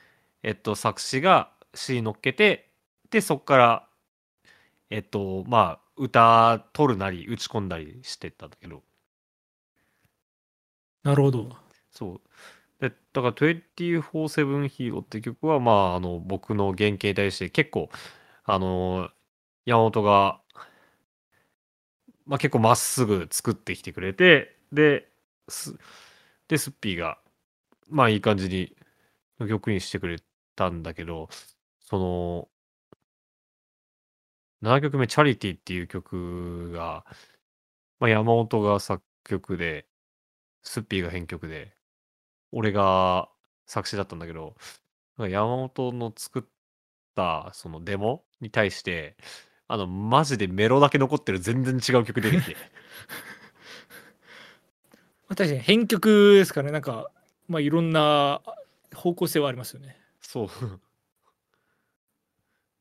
[0.44, 2.70] えっと作詞が詞乗っけて
[3.12, 3.88] でそこから
[4.90, 8.82] えっとまあ歌取るなり打ち込んだりしてったんだけど。
[11.04, 11.56] なるほど。
[11.92, 12.22] そう。
[12.80, 17.90] でだから24-7ヒーローって曲はまああの僕の原型に対して結構
[18.46, 19.10] あの
[19.66, 20.40] 山本が
[22.26, 25.08] まあ結構まっすぐ作ってきてくれてで
[25.50, 25.76] す
[26.48, 27.20] でスッピーが
[27.90, 28.76] まあいい感じに
[29.40, 30.18] 曲にしてくれ
[30.56, 31.30] たんだけど
[31.82, 32.50] その
[34.62, 37.06] 7曲目「チャリティ」っていう曲が、
[38.00, 39.88] まあ、山本が作曲で
[40.64, 41.76] スッピーが編曲で
[42.52, 43.30] 俺が
[43.66, 44.56] 作詞だったんだけど
[45.20, 46.44] 山本の作っ
[47.16, 49.18] たそのデモに対して
[49.68, 52.56] あのマジでメロだけ残ってる全然違う曲出てきて、
[55.30, 57.12] 確かに編曲ですからね、なんか、
[57.48, 58.42] まあ、いろんな
[58.94, 60.00] 方向性はありますよね。
[60.22, 60.50] そう。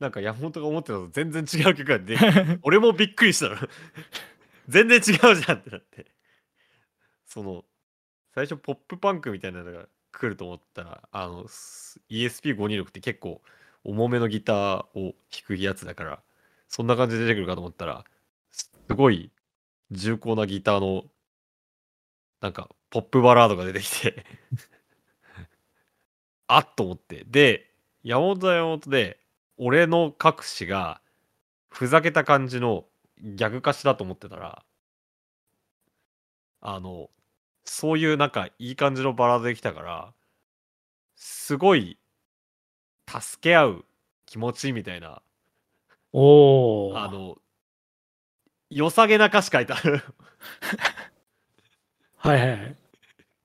[0.01, 3.57] なんか山本が思ってたのと全然違う曲が出てきて 俺もびっくりしたの。
[4.69, 6.07] 全然違うじゃんってなって。
[7.25, 7.65] その
[8.35, 13.43] 最初ポップパンクみたいなのが来ると思ったらあのす ESP526 って結構
[13.85, 16.23] 重めのギターを弾くやつだから
[16.69, 18.05] そんな感じで出てくるかと思ったら
[18.51, 19.31] すごい
[19.91, 21.05] 重厚なギターの
[22.41, 24.25] なんかポップバラードが出てきて。
[26.49, 27.25] あっと思って。
[27.27, 27.73] で
[28.03, 29.21] 山本は山本で
[29.57, 31.01] 俺の書く詞が
[31.69, 32.87] ふざけた感じの
[33.19, 34.63] 逆歌詞だと思ってたら
[36.61, 37.11] あの
[37.65, 40.13] そういうなんかいい感じのバラードできたから
[41.17, 41.99] すごい
[43.09, 43.85] 助け合う
[44.27, 45.23] 気持ちみたいな。
[46.13, 46.99] おお。
[46.99, 47.37] あの
[48.71, 50.03] 良さげな歌詞書いてある
[52.27, 52.77] はいはいはい。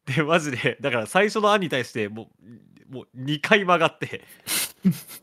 [0.05, 2.29] でマジでだから最初の案に対しても
[2.91, 4.23] うもう2回曲がって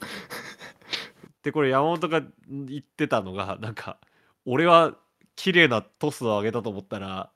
[1.43, 3.99] でこれ山本が言ってたのがなんか
[4.47, 4.97] 俺は
[5.35, 7.31] 綺麗なトスを上げたと思ったら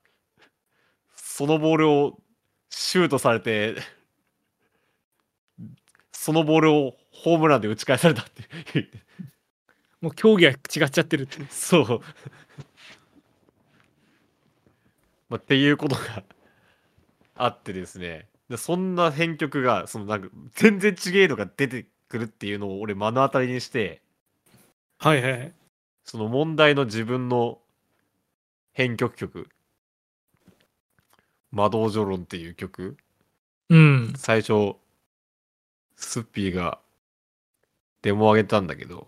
[1.13, 2.17] そのボールを
[2.69, 3.75] シュートされて
[6.13, 8.89] そのボールをホームランで打ち返されたって
[10.01, 11.45] もう競技が違っちゃってるって。
[11.49, 12.01] そう。
[15.33, 16.23] まあ、っていうことが
[17.35, 18.27] あってですね。
[18.49, 24.03] でそんな編曲がそのなんか全然違えのが出てくるっていうのを俺目の当たりにして。
[24.99, 25.51] はいはい。
[26.03, 27.57] その問題の自分の
[28.73, 29.49] 編曲曲
[31.49, 32.95] 「魔導序論」っていう曲。
[33.69, 34.13] うん。
[34.15, 34.75] 最初
[35.95, 36.77] スッピーが
[38.03, 39.07] デモ上げたんだけど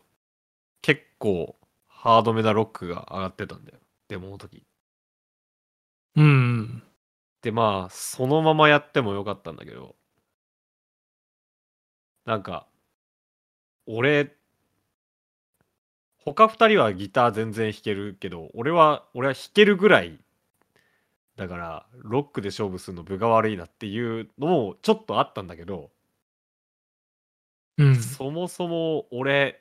[0.82, 3.78] 結構ハードめなロックが上がってたんだよ。
[4.08, 4.64] デモの時
[6.16, 6.84] うん。
[7.42, 9.96] でまあそのままやってもよかったんだけど
[12.26, 12.68] なんか
[13.88, 14.36] 俺
[16.26, 20.20] 他2人はギター全然弾けるけど俺は俺は弾けるぐらい
[21.38, 25.92] だからロックで勝負するの分が悪いなっていうのもちょっとあったんだけど、
[27.78, 27.96] うん。
[27.96, 29.60] そもそも俺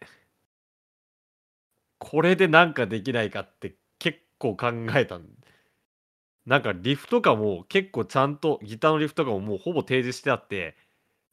[1.99, 5.27] これでなんかできないかって結構考えたん
[6.47, 10.77] なんかリフとかも結構ちゃんとギターのリフとかももうほぼ提示してあって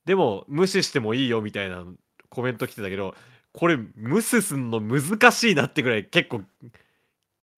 [0.06, 1.86] でも無視してもいいよみたいな
[2.30, 3.14] コメント来てたけど
[3.54, 6.42] これ無視すんの難しいなってぐらい結構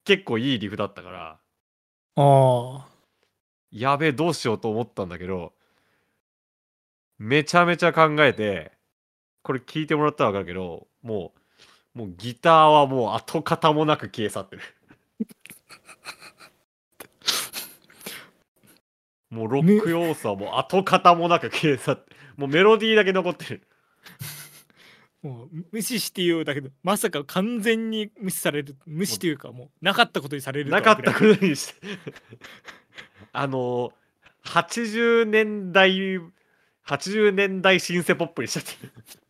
[0.03, 1.39] 結構いいリフだったから
[2.15, 2.87] ああ。
[3.71, 5.53] やべえどうしようと思ったんだけど
[7.17, 8.71] めちゃめちゃ考えて
[9.43, 11.33] これ聞いてもらったら分かるけども
[11.95, 14.61] うもうギターはもう跡形もなく消え去ってる
[19.33, 23.67] もうロック要素はもう跡形もなく消え去ってもうメロディーだけ残ってる。
[25.23, 31.87] もう無視して言うだけどまさか完全に無視される無視というかもうなかったことにされるなかったことにして。
[33.31, 33.91] あの
[34.43, 36.19] 80年代
[36.85, 38.85] 80年代シンセポップにしちゃって。
[38.85, 38.91] る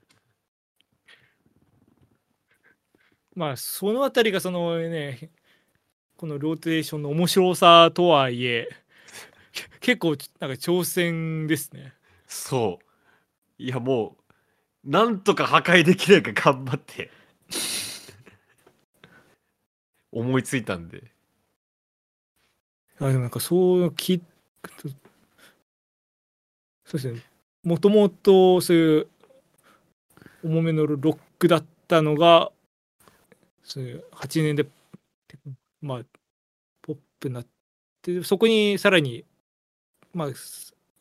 [3.35, 5.31] まあそのあたりがそのね
[6.17, 8.82] このローテーションの面白さとはいえけ
[9.83, 11.93] 結構なんか挑戦ですね。
[12.25, 12.79] そ
[13.59, 13.61] う。
[13.61, 14.15] いやも
[14.85, 17.11] うなんとか破壊できないか頑張って。
[20.13, 21.11] 思いついたんで。
[22.97, 24.21] あでもなんかそう聞
[24.61, 24.93] くとそう
[26.93, 27.21] ですね。
[27.63, 29.07] もともとそういう
[30.45, 32.53] 重めのロックだったのが
[33.63, 34.65] そういう8年で
[35.81, 36.05] まあ
[36.81, 37.45] ポップになっ
[38.01, 39.25] てそこにさらに
[40.13, 40.27] まあ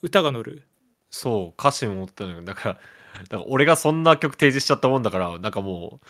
[0.02, 0.62] 歌が乗る。
[1.10, 2.42] そう歌詞も持ってたのよ。
[2.42, 6.00] だからだから俺がそんな曲提示しちゃったもんだからなんかも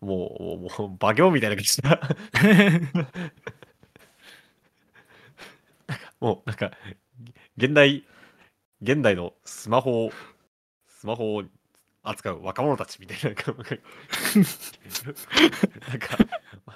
[0.00, 2.00] うもうもう馬行みたいな感じだ。
[6.20, 6.72] も うなんか
[7.56, 8.04] 現代
[8.82, 10.12] 現代のスマホを
[10.88, 11.44] スマホを
[12.02, 13.30] 扱う若者たちみたいな
[15.88, 16.18] なんか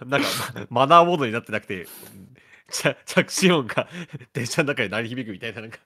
[0.06, 0.28] なんか
[0.70, 1.86] マナーモードになってなくて
[2.70, 3.88] 着着信音が
[4.32, 5.78] 電車の中で鳴り響くみたいななんか。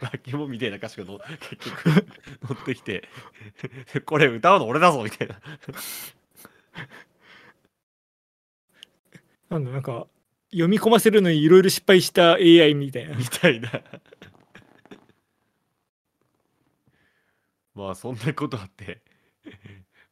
[0.00, 1.18] バケモンみたいな歌詞がの
[1.50, 2.06] 結局
[2.48, 3.08] 乗ってきて
[4.04, 5.40] これ歌うの俺だぞみたいな。
[9.50, 10.06] なんだなんか
[10.50, 13.16] 読み込ませるのにいろいろ失敗した AI みたいな。
[13.16, 13.70] みたいな。
[17.74, 19.02] まあそんなことあって。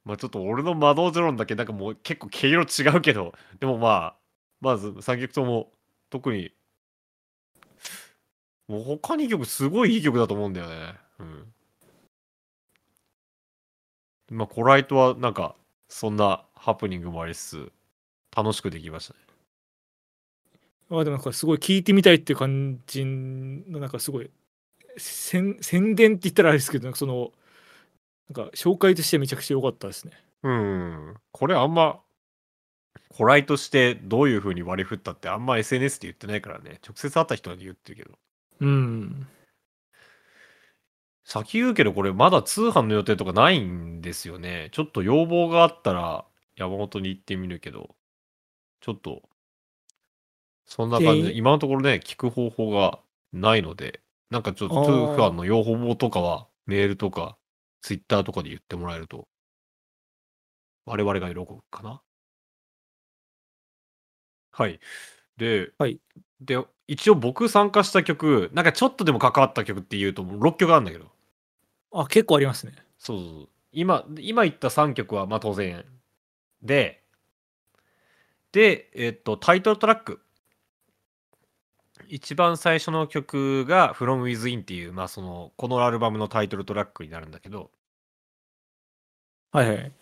[0.04, 3.34] まあちょっと俺の魔導序論だけなんかもう結構毛色違うけど。
[3.60, 4.25] でもまあ
[4.66, 5.70] まず3曲とも
[6.10, 6.50] 特に
[8.66, 11.52] もう他2曲すごいいい曲だと思うんだよねうん
[14.32, 15.54] まあコライトはなんか
[15.88, 17.72] そんなハプニングもありつつ
[18.36, 19.20] 楽しくできましたね
[20.90, 24.28] あでもなんかすごい聞いてみたいっていう感じのなんかすごい
[24.98, 27.30] 宣宣伝って言ったらあれですけどなんかその
[28.34, 30.12] なんか紹介としてめちゃくちゃ良かったですね。
[30.42, 31.14] うん。
[31.30, 32.00] これあんま、
[33.08, 36.80] コライとしてどういう風に割り振ったってあんま SNS で言ってないからね。
[36.86, 38.18] 直接会った人は言ってるけど。
[38.60, 39.26] うん。
[41.24, 44.68] 先言うけどこれまだ通販の予定とかないんですよね。
[44.72, 46.24] ちょっと要望があったら
[46.56, 47.96] 山本に行ってみるけど、
[48.80, 49.22] ちょっと、
[50.66, 53.00] そんな感じで、で今のところね、聞く方法が
[53.32, 54.90] ないので、なんかちょっと通
[55.20, 57.36] 販の要望とかはメールとか、
[57.80, 59.28] ツイッターとかで言ってもらえると、
[60.84, 62.02] 我々が喜ぶかな。
[64.56, 64.80] はい。
[65.36, 66.00] で、はい
[66.40, 71.06] で、一応僕参加した曲、なんかちょっとでも関わった曲っていうと、もう6曲あるんだけど、
[71.92, 72.72] あ結構ありますね。
[72.98, 75.84] そうそうそう今、今言った3曲はまあ当然
[76.62, 77.02] で、
[78.52, 80.20] で、えっと、タイトルトラック。
[82.08, 87.70] 一番最初の曲が From Within っていう、まあその、このアルバムのタイトルトラックになるんだけど、
[89.52, 89.92] はいはい。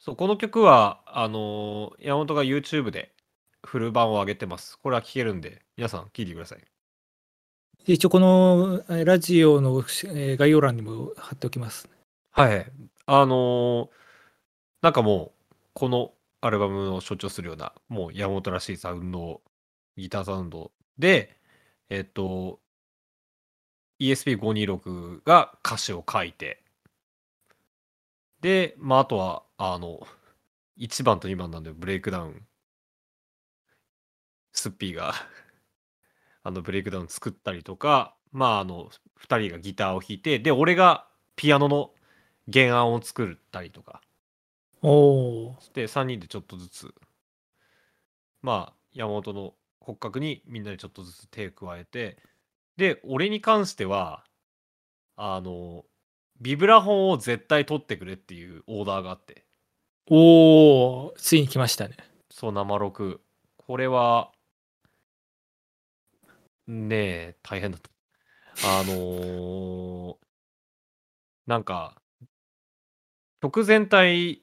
[0.00, 3.12] そう、この曲は、あのー山本が YouTube で
[3.66, 4.78] フル版を上げてます。
[4.78, 6.64] これは聴けるんで、皆さん聴いてください。
[7.84, 11.90] で一応このえーラジオの、えー概要欄にも貼っておきます。
[12.32, 12.72] はい。
[13.06, 13.90] あのー
[14.82, 19.42] なんかもう、このアルバムを象徴するような、もう山本らしいサウンド、
[19.96, 21.36] ギターサウンドで、
[21.90, 22.60] えっと、
[23.98, 26.62] ESP526 が歌詞を書いて、
[28.40, 30.06] で、まあ、あとは、あの、
[30.76, 32.46] 1番と2番なんで、ブレイクダウン、
[34.52, 35.14] スッピーが、
[36.42, 38.90] あの、ブレイクダウン作ったりとか、まあ、あの、
[39.20, 41.92] 2人がギターを弾いて、で、俺がピアノの
[42.52, 44.00] 原案を作ったりとか
[44.82, 45.56] おお。
[45.60, 46.94] して3人でちょっとずつ
[48.42, 52.18] まあ山本の骨格にみんなでちょっとずつ手加えて
[52.76, 54.24] で俺に関しては
[55.16, 55.84] あの
[56.40, 59.44] ビブラフォンを絶対取ってくれっていうオーダーがあって
[60.10, 61.14] おお。
[61.16, 61.96] ついに来ましたね。
[62.30, 63.20] そう生録
[63.58, 64.32] これは
[66.70, 67.90] ねえ大変だった。
[68.80, 70.16] あのー
[71.46, 72.00] なんか
[73.42, 74.42] 曲全体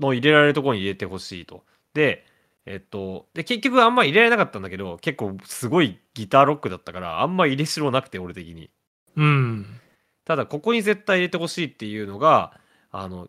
[0.00, 1.64] の入れられるところに入れてほしいと。
[1.92, 2.24] で
[2.64, 8.70] えっとで結局あんま入れられなかったんだけど結構すごいギターロックだったからあんま入れしろなくて俺的に。
[9.16, 9.80] うん。
[10.24, 12.58] ただここに絶対入れてほしいっていうのが
[12.90, 13.28] あの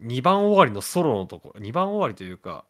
[0.00, 2.64] 2番終わりのソロのとこ2番終わりというか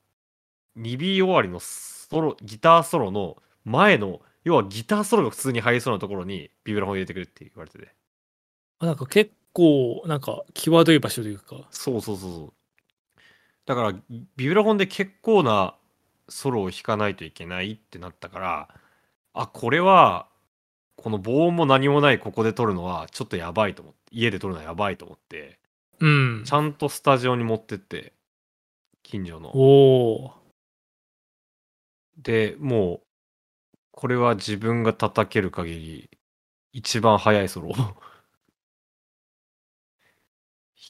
[0.77, 7.89] 2B 終わりのソロギターソロの前の要はギターソロが普通に入りそうなところにビブラフォン入れてくれって言われてて
[8.81, 12.53] あなんか結構なんか際どい場所というかそうそうそうそう。
[13.67, 13.95] だから、
[14.37, 15.77] ビブラフォンで結構な
[16.29, 18.69] ソロを弾かないといけないってなったから、
[19.35, 20.27] あ、これは、
[20.97, 25.59] この防音も何もないここで撮るのはちょっとやばいと思って、家で撮るのはやばいと思って、
[26.01, 28.13] うんちゃんとスタジオに持ってって、
[29.03, 29.51] 近所の。
[29.55, 30.33] おお
[32.19, 33.01] で、もう、
[33.93, 36.11] これは自分が叩ける限り、
[36.73, 37.95] 一番速いソロ を弾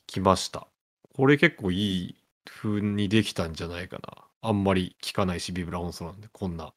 [0.06, 0.68] きました。
[1.14, 4.24] これ結構いい風にできたんじゃないかな。
[4.40, 6.72] あんまり聞かないし、ビブラフォンソロなんで、こんな。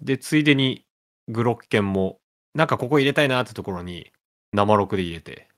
[0.00, 0.86] で、ついでに、
[1.28, 2.20] グロッケンも、
[2.54, 4.12] なんかここ入れたいなってところに、
[4.52, 5.48] 生録で入れて。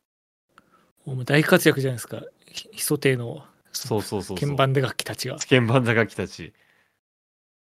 [1.05, 4.49] もう大活躍じゃないですかひ基礎艇のそうそうそうそう。
[4.49, 6.53] 鍵盤で楽器たちが鍵盤打楽器たち。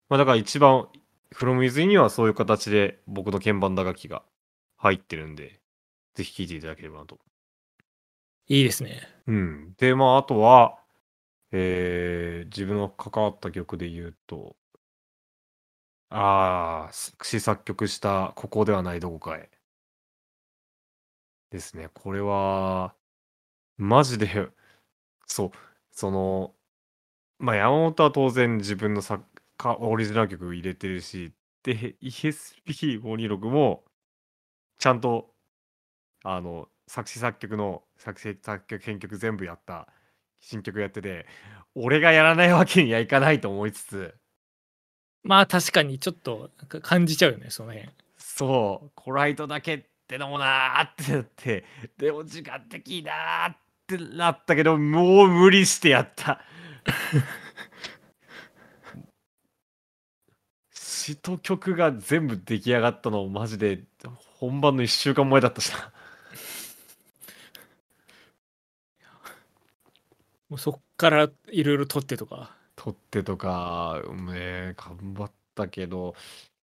[0.09, 0.89] まあだから一番、
[1.31, 4.23] フロムイズにはそういう形で僕の鍵盤打楽器が
[4.77, 5.61] 入ってるんで、
[6.15, 7.19] ぜひ聴いていただければなと。
[8.47, 9.73] いいですねうん。
[9.77, 10.79] で、まああとは、
[11.51, 14.55] えー、自分の関わった曲で言うと、
[16.09, 19.49] ああ、作詞作曲したここではないどこかへ。
[21.51, 21.89] ですね。
[21.93, 22.95] これは、
[23.77, 24.27] マジで、
[25.27, 25.51] そう、
[25.91, 26.55] その、
[27.39, 29.23] まあ山本は当然自分の作
[29.59, 31.33] かオリジナル曲入れてるし、
[31.63, 33.83] で、ESP526 も、
[34.79, 35.35] ちゃんと、
[36.23, 39.89] あの、作詞作曲の、作詞作曲編曲全部やった
[40.39, 41.27] 新曲やってて、
[41.75, 44.15] 俺がやらないわけにはいかないと思いつつ、
[45.23, 46.49] まあ確かにちょっと
[46.81, 47.89] 感じちゃうよねその辺。
[48.17, 51.65] そう、コライトだけってのもなーってなって、
[51.97, 56.39] でも時間的だーってなったけど、もう無理してやった。
[61.09, 63.81] 詩と曲が全部出来上がったのマジで
[64.37, 65.91] 本番の1週間前だったしな。
[70.49, 76.15] もうそっからいろいろ撮ってとか撮ってとか、ね、頑張ったけど、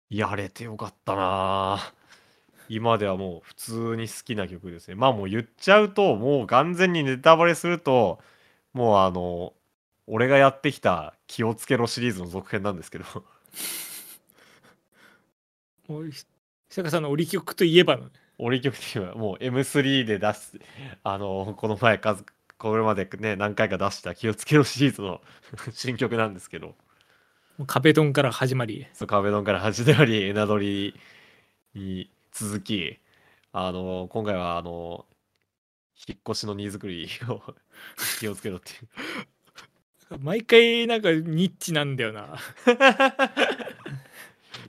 [0.09, 1.93] やれてよかったな
[2.69, 4.95] 今ではもう普通に好きな曲ですね。
[4.95, 8.19] まあもう言っちゃうと、もう完全にネタバレすると、
[8.73, 9.53] もうあの、
[10.07, 13.05] 俺がやってきた気をつけろシリーズの続編なんですけど、
[15.87, 16.25] もうひ
[16.69, 20.59] 久川さんの折り曲といえばの折り曲的にはもう M3 で出す、
[21.03, 22.25] あの、この前数、
[22.57, 25.21] これまでね、何回か出した気をつけろシリーズの
[25.71, 26.75] 新曲なんですけど、
[27.67, 28.87] 壁ドンから始まり。
[28.93, 30.93] そう壁ドンから始まり、エナドリ
[31.73, 32.99] に続き、
[33.53, 35.05] あの、今回は、あの、
[36.07, 37.41] 引っ越しの荷造りを
[38.19, 40.19] 気をつけろっていう。
[40.19, 42.37] 毎回なんかニッチなんだよな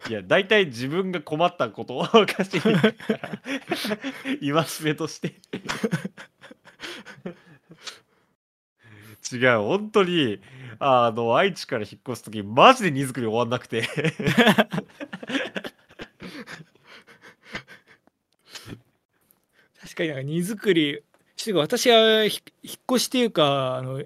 [0.09, 3.40] いや、大体自分が困ったことを歌詞に書くから、
[4.40, 5.34] 戒めとして。
[9.32, 10.40] 違う、本当に、
[10.78, 13.88] あの、愛知から引っ越すとき、マジで荷造り終わんなくて。
[19.80, 21.03] 確かになんか荷造り
[21.36, 24.01] ちょっと私はひ引っ越しっていうかあの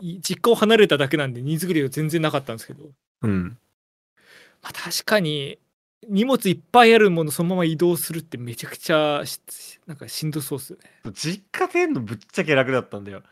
[0.00, 2.84] い実家を離れただけなんで荷造りは全然なかったんですけど、
[3.22, 3.56] うん。
[4.64, 5.58] まあ、確かに
[6.08, 9.40] 荷物いっぱいあるものそのまま移動するってめちゃくちゃし
[9.86, 11.12] なんかしんどそうっすよね。
[11.12, 13.22] 実家出んのぶっちゃけ楽だったんだよ。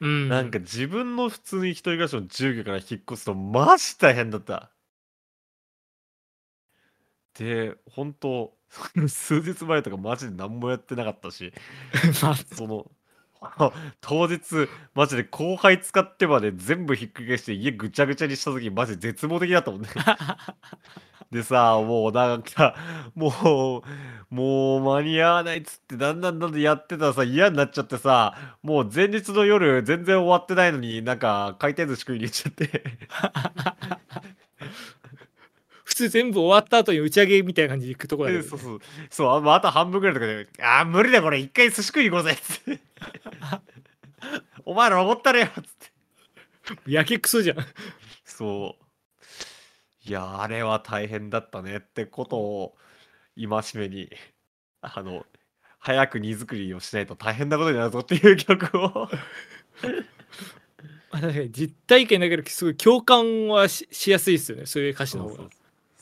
[0.00, 4.70] うん、なんか自分の普通に一人暮らしの住居から引っ越すとマジ大変だった。
[7.38, 8.52] で、本当
[9.08, 11.52] 数日前とかマジで何もやってなかったし、
[12.22, 12.90] まあその、
[14.00, 19.88] 当日、マジで後輩使ってまで全部ひっくり返して家ぐちゃぐちゃにした時マジで絶望的だったもんね。
[21.30, 22.74] でさ、もうなんか、
[23.14, 23.82] も
[24.30, 32.98] う、もう間に合わないっつって、だんだんだんだんやってたらさ、嫌になっちゃってさ、もう前日の夜、全然終わってないのに、なんか、回転寿司食いに行っちゃって。
[36.08, 38.80] 全部終わった後に打ち上げみたいな感じで行くとこだけど、でそうそう。
[39.10, 42.80] そう、あもうあと半分ぐらいとかで、あー、無理だこれ、一回寿司食いに行こうぜっつって。
[44.64, 45.62] お前らおごったれよっつっ
[46.84, 46.92] て。
[46.92, 47.56] やけくそじゃん。
[48.24, 50.08] そう。
[50.08, 52.76] いや、あれは大変だったねってことを、
[53.36, 54.10] 戒めに、
[54.80, 55.26] あの、
[55.78, 59.08] 早く荷造りをしないと大変なことになるぞっていう曲を。
[61.50, 65.44] 実体験だけどすごい共感はししやすいですよねそういう歌詞の方が。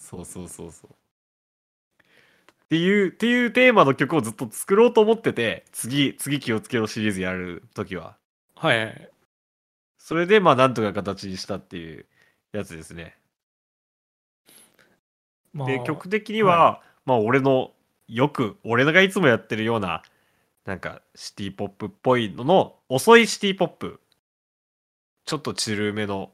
[0.09, 0.91] そうそうそうそう。
[0.91, 0.95] っ
[2.69, 8.17] ていう、っていうテーマの曲をずっと作ろうと思ってて、次、次気をつけろシリーズやるときは。
[8.55, 9.11] はいはい。
[9.99, 12.07] それで、まあ、なんとか形にしたっていう
[12.53, 13.17] やつですね。
[15.53, 17.73] まあ、で、曲的には、まあ、俺の、
[18.07, 20.03] よく、俺がいつもやってるような
[20.69, 24.03] なんかシティポップっぽいのの遅いシティポップ
[25.25, 26.31] ちょっとチルめの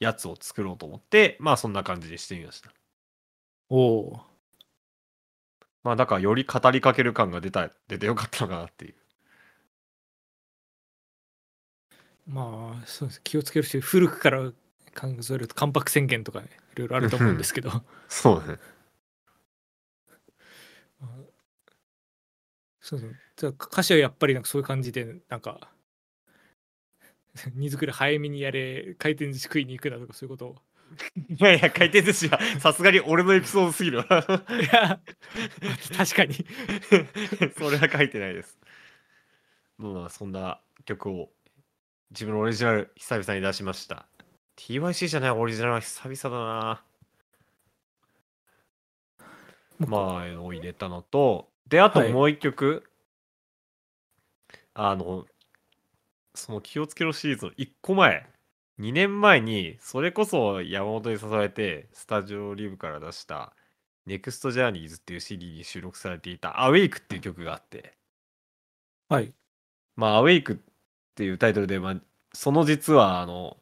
[0.00, 2.72] やつを作ろうと思ってまあそんな感じにしてみました
[3.70, 4.20] おお
[5.82, 8.94] まあだからより語りかける感が出た出てよかったのかなっていう。
[12.26, 14.54] まあそうです気をつけるし古くから考
[15.30, 17.70] えると関白宣言とかねいろいろあると思うんですけど。
[18.08, 18.58] そうね。
[22.80, 23.16] そうそう。
[23.36, 25.70] じゃあ歌詞はやっぱりなんかそういう感じでなんか
[27.54, 30.56] 荷造り早めにやれ回転寿司食いに行くだとかそういうことを
[31.28, 34.04] いやいや回転寿司はさすがに俺のエピソードすぎるわ。
[34.04, 34.08] い
[34.72, 35.00] や
[35.96, 36.34] 確かに。
[37.56, 38.58] それは書いてないです。
[39.76, 41.30] まあそんな曲を
[42.10, 44.06] 自分のオリジナル久々に出しました。
[44.56, 46.84] TYC じゃないオリジナルは久々だな。
[49.78, 52.12] まあを入れたのとであとはい。
[52.12, 52.90] もう一曲、
[54.74, 55.26] あの
[56.34, 58.26] その気をつけろシリーズの1個前
[58.78, 63.54] 2年前にそれこそ山本に誘われてスタジオリブから出した
[64.06, 67.94] 「NEXT Journeys」っていう CD に収録されていた「Awake」っていう曲があって。
[69.08, 69.32] はい。
[69.96, 70.60] まあ「Awake」っ
[71.16, 71.96] ていうタイトルで、まあ、
[72.32, 73.58] その実はあの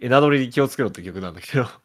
[0.00, 1.66] エナドリに気をつけろって曲なんだけど。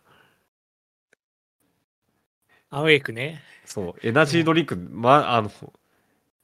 [2.70, 3.42] アウェイクね。
[3.66, 5.52] そう、エナジードリンク、ま、あの、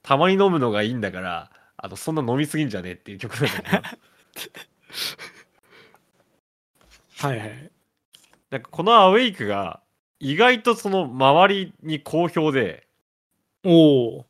[0.02, 3.82] たまに飲むのがいいんだから、あの、そんな飲みすぎんじゃねえっていう曲なんだけど、
[7.22, 7.70] はいはい。
[8.50, 9.80] なんかこのアウェイクが、
[10.18, 12.88] 意外とその周りに好評で、
[13.64, 14.26] おお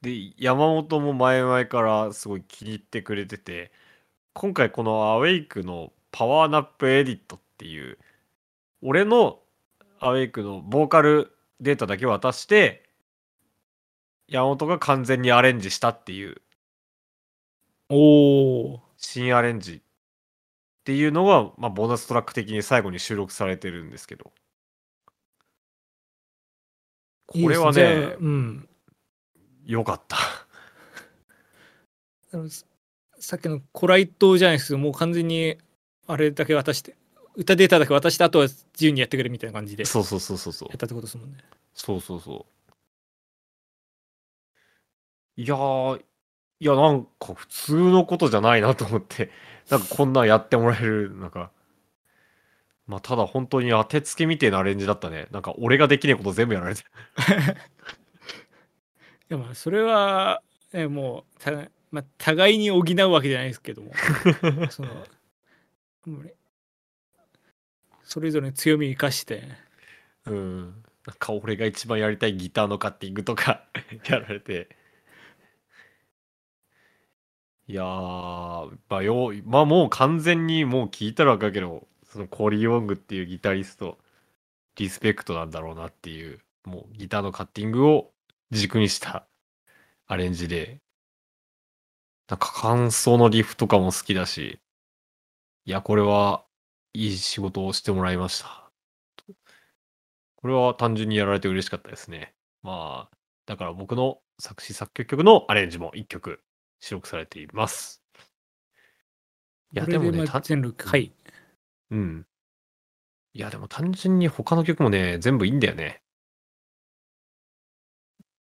[0.00, 3.72] で、山本も前々からすごい気に入ってくれてて、
[4.34, 7.98] 今回このアウェイクのパワーナップエディットっていう、
[8.82, 9.40] 俺の
[10.00, 12.88] アウェイクのボーカルデータだけ渡して、
[14.28, 16.40] 山本が完全にアレンジしたっていう。
[17.90, 19.82] おお新アレンジ
[20.88, 24.32] っていうのが、まあ、ボーナストラック的に最後に収録されてるんですけど。
[27.26, 28.66] これはねうん。
[29.66, 30.16] 良かった。
[32.32, 32.64] あのさ
[33.18, 35.58] さっきのコライトじゃないですけどもう完全に
[36.06, 36.96] あれだけ渡して
[37.34, 40.70] 歌データだけ渡してあとは自由にやってくれみたいな感じでやそうそうそうそうそう。
[40.72, 41.36] ったってことですもんね。
[41.74, 42.46] そうそうそ
[45.36, 45.38] う。
[45.42, 46.02] いやー
[46.60, 49.30] いやなんか普通のことじゃないなと思って
[49.70, 51.50] なんかこんなんやってもらえるなんか。
[52.86, 55.28] まあただ本当に当てつけみてえなアレンジだったね。
[55.30, 56.82] なんか俺ができねえこと全部やられて。
[59.30, 60.42] いやまあそれは、
[60.72, 61.52] ね、もうた、
[61.90, 63.92] まあ、互いに補うわけじゃないですけども。
[64.70, 65.04] その
[68.04, 69.42] それぞれの強みを生かして。
[70.24, 70.82] うん。
[71.06, 73.64] なんか俺が一番やりたいギターのカッティングとか
[74.08, 74.77] やられて。
[77.68, 83.98] いやー、まあよ、まあもう完全にもう聞いたらわかるけど、そのコリー・ウォングっていうギタリスト、
[84.76, 88.12] リスペクトなんだろうなっていう、もうギターのカッティングを
[88.50, 89.26] 軸にした
[90.06, 90.80] アレンジで、
[92.28, 94.60] なんか感想のリフとかも好きだし、
[95.66, 96.44] いや、これは
[96.94, 98.70] いい仕事をしてもらいました。
[100.36, 102.34] これは単純にやられて嬉しかったですね。
[102.62, 103.16] まあ、
[103.46, 106.42] だから僕の作詞作曲曲のアレンジも1曲
[106.80, 108.02] 収録されています。
[109.72, 111.12] いや、ででもね、たまあ全部はい
[111.90, 112.26] うん。
[113.34, 116.02] いや、でも単純に他の曲もね、全部いいんだよね。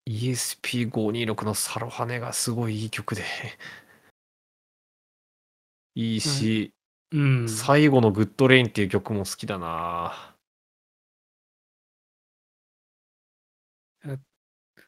[0.08, 3.24] ESP526 のサロハネがすごいいい曲で。
[5.96, 6.74] いいし、
[7.12, 10.36] うん最後のグッドレインっていう曲も好きだな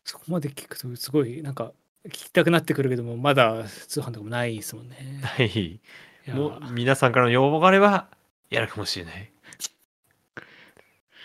[0.06, 1.74] そこまで聞くとすごいなんか
[2.06, 5.80] 聞きたくなってくるけどもまだ通販とかもないですもんねはい。
[6.28, 8.10] もう皆さんからの要望があれば
[8.50, 9.32] やるかもしれない。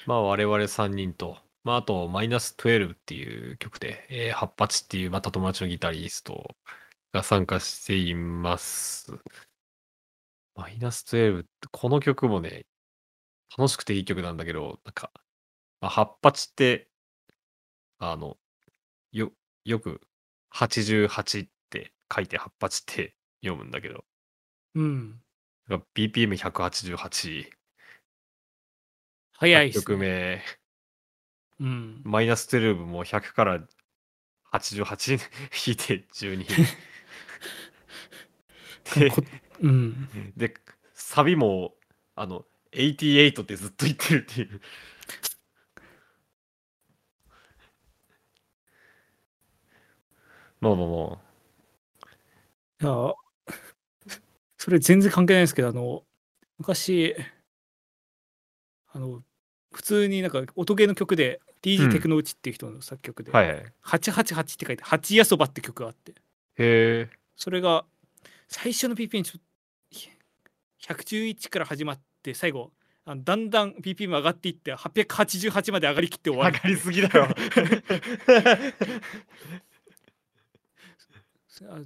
[0.07, 6.57] まあ我々3人と、まああとマイナス12っていう曲で、えー、ハッパチっていうまた友達のギタリスト
[7.13, 9.13] が参加しています。
[10.55, 12.67] マイナス12ってこの曲もね、
[13.57, 15.11] 楽しくていい曲なんだけど、なんか、
[15.81, 16.89] まあ、ハッパチって、
[17.99, 18.37] あの、
[19.13, 19.33] よ、
[19.65, 20.01] よく
[20.55, 24.05] 88って書いてハッパチって読むんだけど、
[24.75, 25.21] うん。
[25.69, 27.47] が BPM188、8
[29.33, 30.43] 早いっす、曲ね、
[31.61, 32.01] 目、うん。
[32.05, 33.61] マイナス12も100から
[34.53, 35.21] 88
[35.67, 36.47] 引いて12。
[38.99, 39.23] でこ
[39.61, 40.09] うん。
[40.37, 40.55] で、
[40.95, 41.75] サビも、
[42.15, 44.61] あの、88ってずっと言ってるっていう。
[50.61, 51.19] まあまあま
[52.81, 53.15] いや、
[54.57, 56.05] それ全然関係ないんですけど、あの、
[56.59, 57.17] 昔、
[58.93, 59.23] あの、
[59.73, 63.39] 普通になんか音ゲーの曲で、う DJ んテクノウチっていう人の作曲で、あ。
[63.39, 63.65] はいはい。
[63.85, 66.17] 888って書いて、八夜そばって曲があって、へ
[66.57, 67.09] え。
[67.37, 67.85] それが
[68.49, 69.49] 最初の BPM ちょっと
[70.95, 72.73] 111から始まって、最後、
[73.05, 76.57] あのだんだん BPM 上がっていって、888まで上がりきって終わる。
[76.57, 77.29] 上がりすぎだよ。
[81.67, 81.81] あ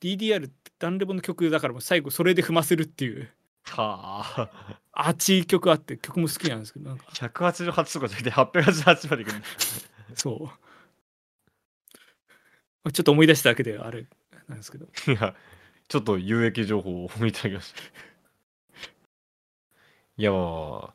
[0.00, 3.28] DDR ってダンレボの曲だからもう最後それで踏ませるっていう
[3.64, 4.78] はあ。
[4.92, 9.46] 熱い曲あって曲も好きなんですけどなんか188とかじゃなくて888までいくんだ。
[10.14, 10.50] そうま
[12.84, 14.06] あちょっと思い出しただけであれ
[14.48, 15.34] なんですけど いや、
[15.88, 17.80] ちょっと有益情報をいただきました。
[20.18, 20.94] いや、ま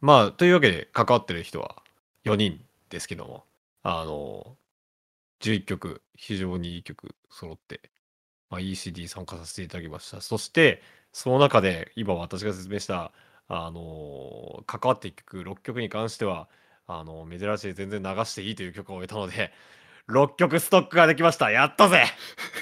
[0.00, 1.82] まあ、というわけで、関わってる人は
[2.24, 3.46] 4人ですけども、
[3.82, 4.56] あの、
[5.42, 7.90] 11曲、非常にいい曲揃って、
[8.50, 10.20] まあ、ECD 参加させていただきました。
[10.20, 10.82] そして、
[11.12, 13.12] その中で、今私が説明した、
[13.48, 16.48] あの、関わっていく曲、6曲に関しては、
[16.86, 19.52] あの、珍しい全然流していいという曲を得たので、
[20.08, 21.50] 6曲ストックができました。
[21.50, 22.06] やったぜ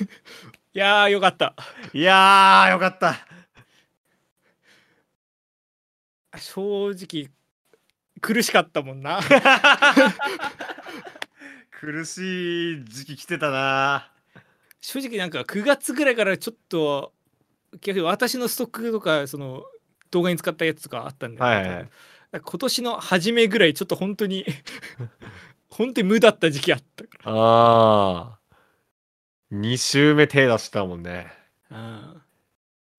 [0.72, 1.54] いやーよかった
[1.92, 3.26] いやー、よかった。
[6.38, 7.28] 正直
[8.20, 9.20] 苦しかったもんな
[11.80, 14.12] 苦しい時期来てたな。
[14.82, 17.14] 正直なんか9月ぐらいからちょっと
[17.80, 19.62] 逆に私のストックとかその
[20.10, 21.90] 動画に使ったやつとかあったんで、はいはい
[22.32, 24.46] 今年の初めぐらいちょっと本当に
[25.68, 28.56] 本当に無だった時期あったかああ。
[29.52, 31.32] 2週目手出したもんね。
[31.70, 32.22] らうん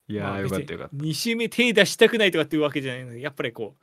[0.10, 3.78] いやー、まあよかったよかっ2週目手出したくないとかっていうわけじゃないのでやっぱりこ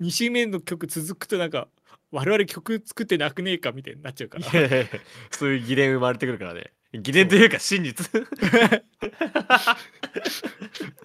[0.00, 1.68] う 2週目の曲続くとなんか
[2.12, 4.52] 我々曲作ってなくねえかみたいになっちゃうかた。
[4.52, 5.00] らいやいやいや
[5.30, 6.72] そういう疑念生まれてくるからね。
[6.92, 8.10] 疑念というか真実。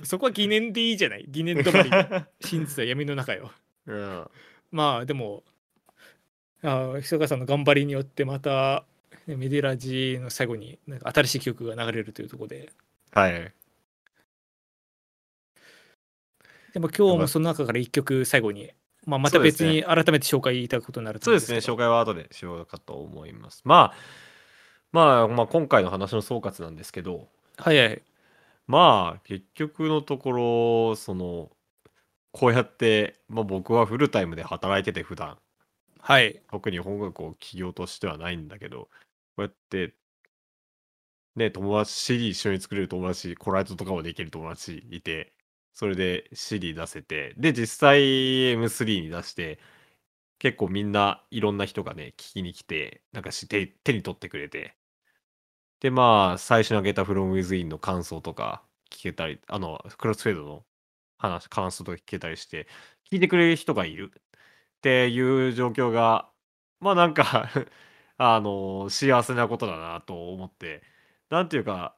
[0.04, 1.92] そこは疑念でいいじゃない疑念止まり
[2.42, 3.52] 真実は闇の中よ
[3.86, 4.28] うん。
[4.72, 5.44] まあでも
[6.64, 8.84] ああ久川さんの頑張りによってまた
[9.28, 12.72] ねメデラジの最後になんか新しい曲が流れるというところで
[13.12, 13.54] はい。
[16.74, 18.70] でも今日もその中から1曲最後に、
[19.06, 23.62] まあ、また別に改めて紹介いただくことになるとそうですね、紹介は後でしようかと思います。
[23.64, 23.94] まあ、
[24.92, 27.28] まあ、まあ、今回の話の総括なんですけど、
[27.58, 28.02] はいはい。
[28.68, 31.52] まあ、結局のところ、その、
[32.32, 35.38] こうやって、まあ僕はフルタイムで働いてて普段、
[36.00, 36.42] はい。
[36.52, 38.90] 特に本学を起業としてはないんだけど、
[39.38, 39.94] こうやって、
[41.36, 45.34] ね、友達、一緒に作れる友達、コライトとかもできる友達いて、
[45.76, 48.02] それで CD 出せて、で、実際
[48.54, 49.60] M3 に出して、
[50.40, 54.78] 結構みんないろんな人がね、聞きに来て、なんかし手手に取ってくれて、
[55.80, 60.66] で、まあ、最初に上げた From Within の感想とか聞けたり、あの、クロスフェードの
[61.18, 62.68] 話、感想とか聞けたりして、
[63.12, 64.12] 聞いてくれる人がいる。
[64.80, 66.32] っていう状況が、
[66.82, 67.50] まあなんか
[68.18, 70.84] あの、幸せなことだなと思って、
[71.30, 71.98] なんていうか、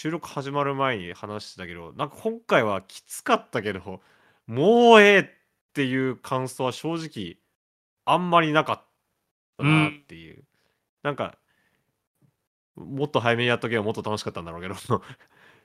[0.00, 4.00] 収録始まる前に話してたけど、なんか今回はきつかったけど、
[4.46, 5.26] もうええっ
[5.72, 7.38] ていう感想は正直
[8.04, 8.82] あんまりなかっ
[9.56, 10.44] たなっていう。
[11.02, 11.36] なんか、
[12.76, 14.76] もっと早めにやっとけばもっと楽しかったんだろうけど、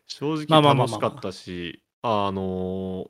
[0.07, 3.09] 正直楽しかったし、あのー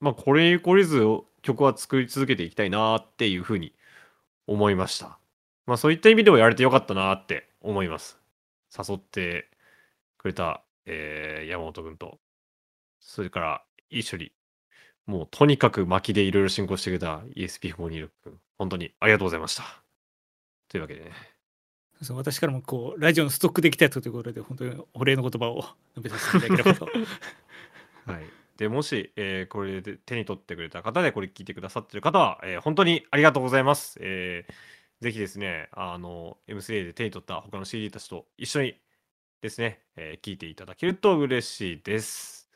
[0.00, 1.02] まあこれに懲りず
[1.40, 3.74] 曲は作り続けていきたいなっていうふうに
[4.46, 5.18] 思いました。
[5.64, 8.20] まあそういった意味でもやれてよかったなって思います。
[8.78, 9.47] 誘って
[10.18, 12.18] くれた、えー山本君と、
[13.00, 14.32] それから一緒に、
[15.06, 19.64] もうとにかく巻きでいろいろ進行してくれた ESP426 君、本当にありがとうございました。
[20.68, 21.12] というわけでね。
[22.02, 25.64] そう私からもこうラジオのストックできたやつということで本当にお礼の言葉を
[25.98, 26.86] 述べさせていただければと
[28.06, 28.24] はい。
[28.56, 33.98] で、もし、えーこれで手に取ってくれた方で、これ聞いてくださってる方は、えー本当にありがとうございます。
[34.00, 34.54] えー
[35.00, 38.80] ぜひですね、あの、M3 で手に取った他の CD たちと一緒に
[39.40, 42.48] ですね、えー聞いていただけると嬉しいです。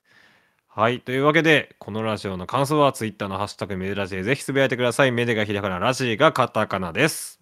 [0.68, 1.00] はい。
[1.02, 5.12] というわけで、このラジオの感想は Twitter のハッシュタグメデラジでぜひつぶやいてください。
[5.12, 7.40] メデがひらがな、ラジがカタカナです。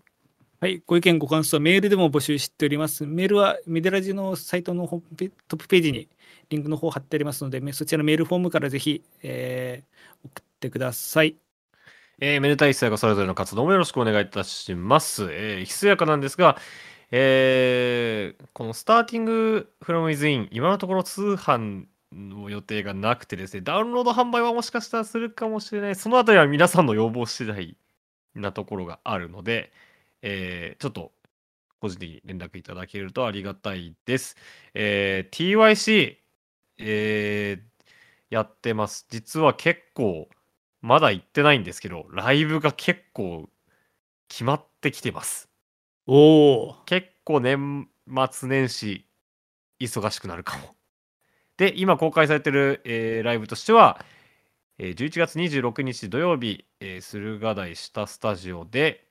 [0.61, 3.07] はい、ご意見ご感想はメールでも募集しております。
[3.07, 6.09] メールはメデラジのサイトのホームペトップページに
[6.51, 11.36] リンクの方貼ってありますので、めそちらのメールフォームからぜひ、えー送ってください。
[12.20, 15.24] えーめでたいひそやかそれぞれの活動もよろしくお願いいたします。
[15.32, 16.59] えーひそやかなんですが、
[17.11, 25.94] えーこのスターティングフロムウィズイン、今のところ通販の予定がなくてですね、ダウンロード販売はもしかしたらするかもしれない。
[25.96, 27.76] そのあたりは皆さんの要望次第
[28.34, 29.72] なところがあるので、
[30.22, 31.12] えーちょっと
[31.80, 34.36] 個人的に連絡いただけるとありがたいです。
[34.74, 36.18] えー TYC、
[36.78, 37.70] えー
[38.30, 39.06] やってます。
[39.11, 40.28] 実は結構、
[40.82, 43.50] まだ行ってないんですけど、ライブが結構
[44.28, 45.49] 決まってきてます。
[46.07, 46.76] おお。
[46.86, 47.88] 結構年
[48.32, 49.07] 末年始
[49.80, 50.76] 忙しくなるかも。
[51.57, 54.05] で、今公開されてる、えーライブとしては、
[54.78, 59.07] えー11月26日土曜日、えー駿河台下スタジオで、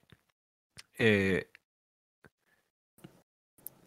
[1.00, 1.60] えー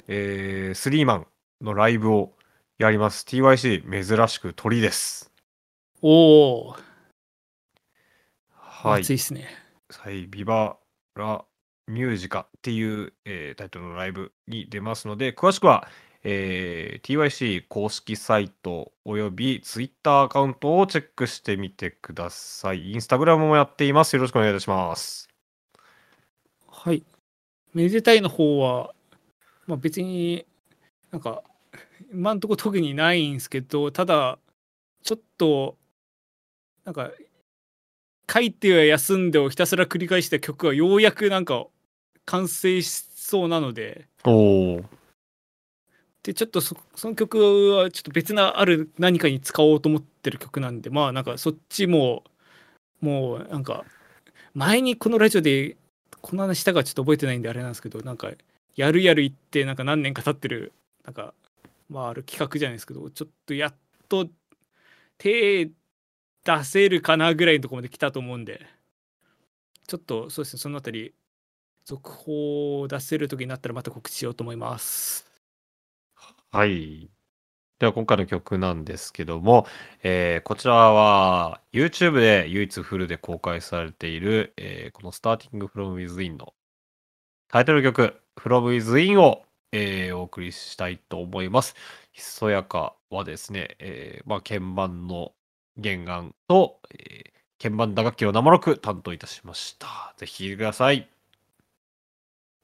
[0.08, 1.26] えースリーマン
[1.60, 2.36] のライブを
[2.78, 3.24] やります。
[3.26, 3.82] TYC
[4.16, 5.32] 珍しく鳥です。
[6.00, 6.76] おお。
[8.50, 9.16] はい熱い。
[9.16, 9.48] っすね。
[9.90, 10.78] はい、ビバ
[11.14, 11.44] ラ
[11.86, 15.88] ミュージカっていう、えータイトルのライブに出ますので、詳しくは、
[16.24, 22.92] えー TYC 公式サイトおよび Twitter アカウントをチェックしてみてください。
[22.92, 24.14] インスタグラムもやっています。
[24.16, 25.28] よろしくお願いいたします。
[26.68, 27.04] はい。
[27.74, 28.94] めでたいの方は、
[29.66, 30.46] まあ別に
[31.12, 31.42] なんか、
[32.12, 34.38] 今んとこ特にないんですけど、ただ、
[35.02, 35.76] ちょっと、
[36.84, 37.10] なんか、
[38.32, 41.66] 書いては休んでをひたすら繰り返した曲はようやくなんか
[42.24, 44.06] 完成しそうなので。
[46.22, 52.24] で、ちょっとそその曲はちょっと別なある何かに使おうと思ってる曲なんで、まあなんかそっちも、
[53.00, 53.84] もうなんか、
[54.54, 55.76] 前にこのラジオで
[56.20, 58.30] この話したかちょっと覚えてないんであれなんですけど、なんか、
[58.76, 60.72] やるやる言って、なんか何年か経ってる、
[61.04, 61.34] なんか、
[61.90, 63.74] まあある企画じゃないですけど、ちょっとやっ
[64.08, 64.28] と
[65.18, 65.70] 手
[66.44, 68.66] 出せるかなぐらいのとこまで来たと思うんで、
[69.86, 71.14] ちょっとそうですね、そのあたり、
[71.84, 75.30] 続報を出せる時になったらまた告知しようと思います。
[76.50, 77.10] はい。
[77.78, 79.66] では今回の曲なんですけども、
[80.02, 86.54] えーこちらは YouTube で唯一フルで公開されている、えーこの Starting from Within の
[87.48, 91.74] タイトル曲 From Within を、えーお送りしたいと思います。
[92.12, 95.34] ひそやかはですね、えまあ、鍵盤の
[95.80, 100.14] 原案と、えー鍵盤打楽器を生録担当いたしました。
[100.16, 101.08] ぜひ聴いてください。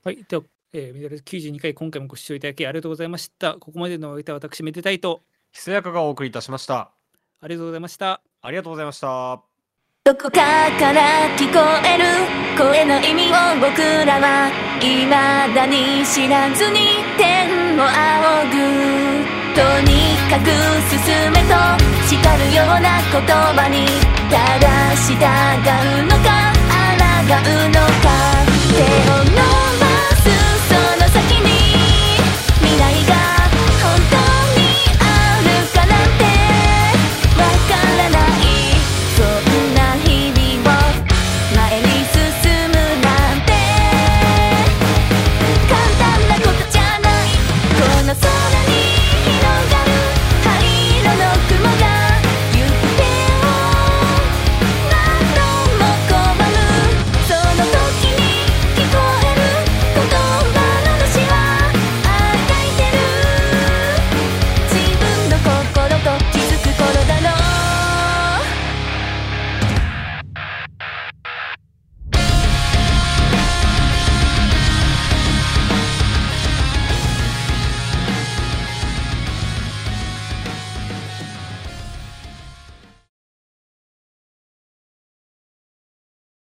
[0.04, 0.24] はい。
[0.28, 0.42] では、
[0.72, 3.54] えー、メダル92回、今回もご視聴いただきありがとうございました。
[3.54, 6.90] ここまでのお相手は私、めでたいと、ひそやかがお送りいたしました。
[7.40, 8.20] ありがとうございました。
[8.42, 9.40] ありがとうございました。
[10.02, 10.40] どこかか
[10.92, 12.04] ら聞こえる
[12.59, 13.30] 声の意味を
[13.61, 14.50] 僕らは
[14.80, 15.09] 未
[15.54, 20.45] だに知らずに天を仰ぐとに深く
[20.91, 21.55] 進めと
[22.07, 23.87] 叱るような言葉に
[24.29, 28.07] ただ従うのか抗うのか
[28.76, 29.47] 手を伸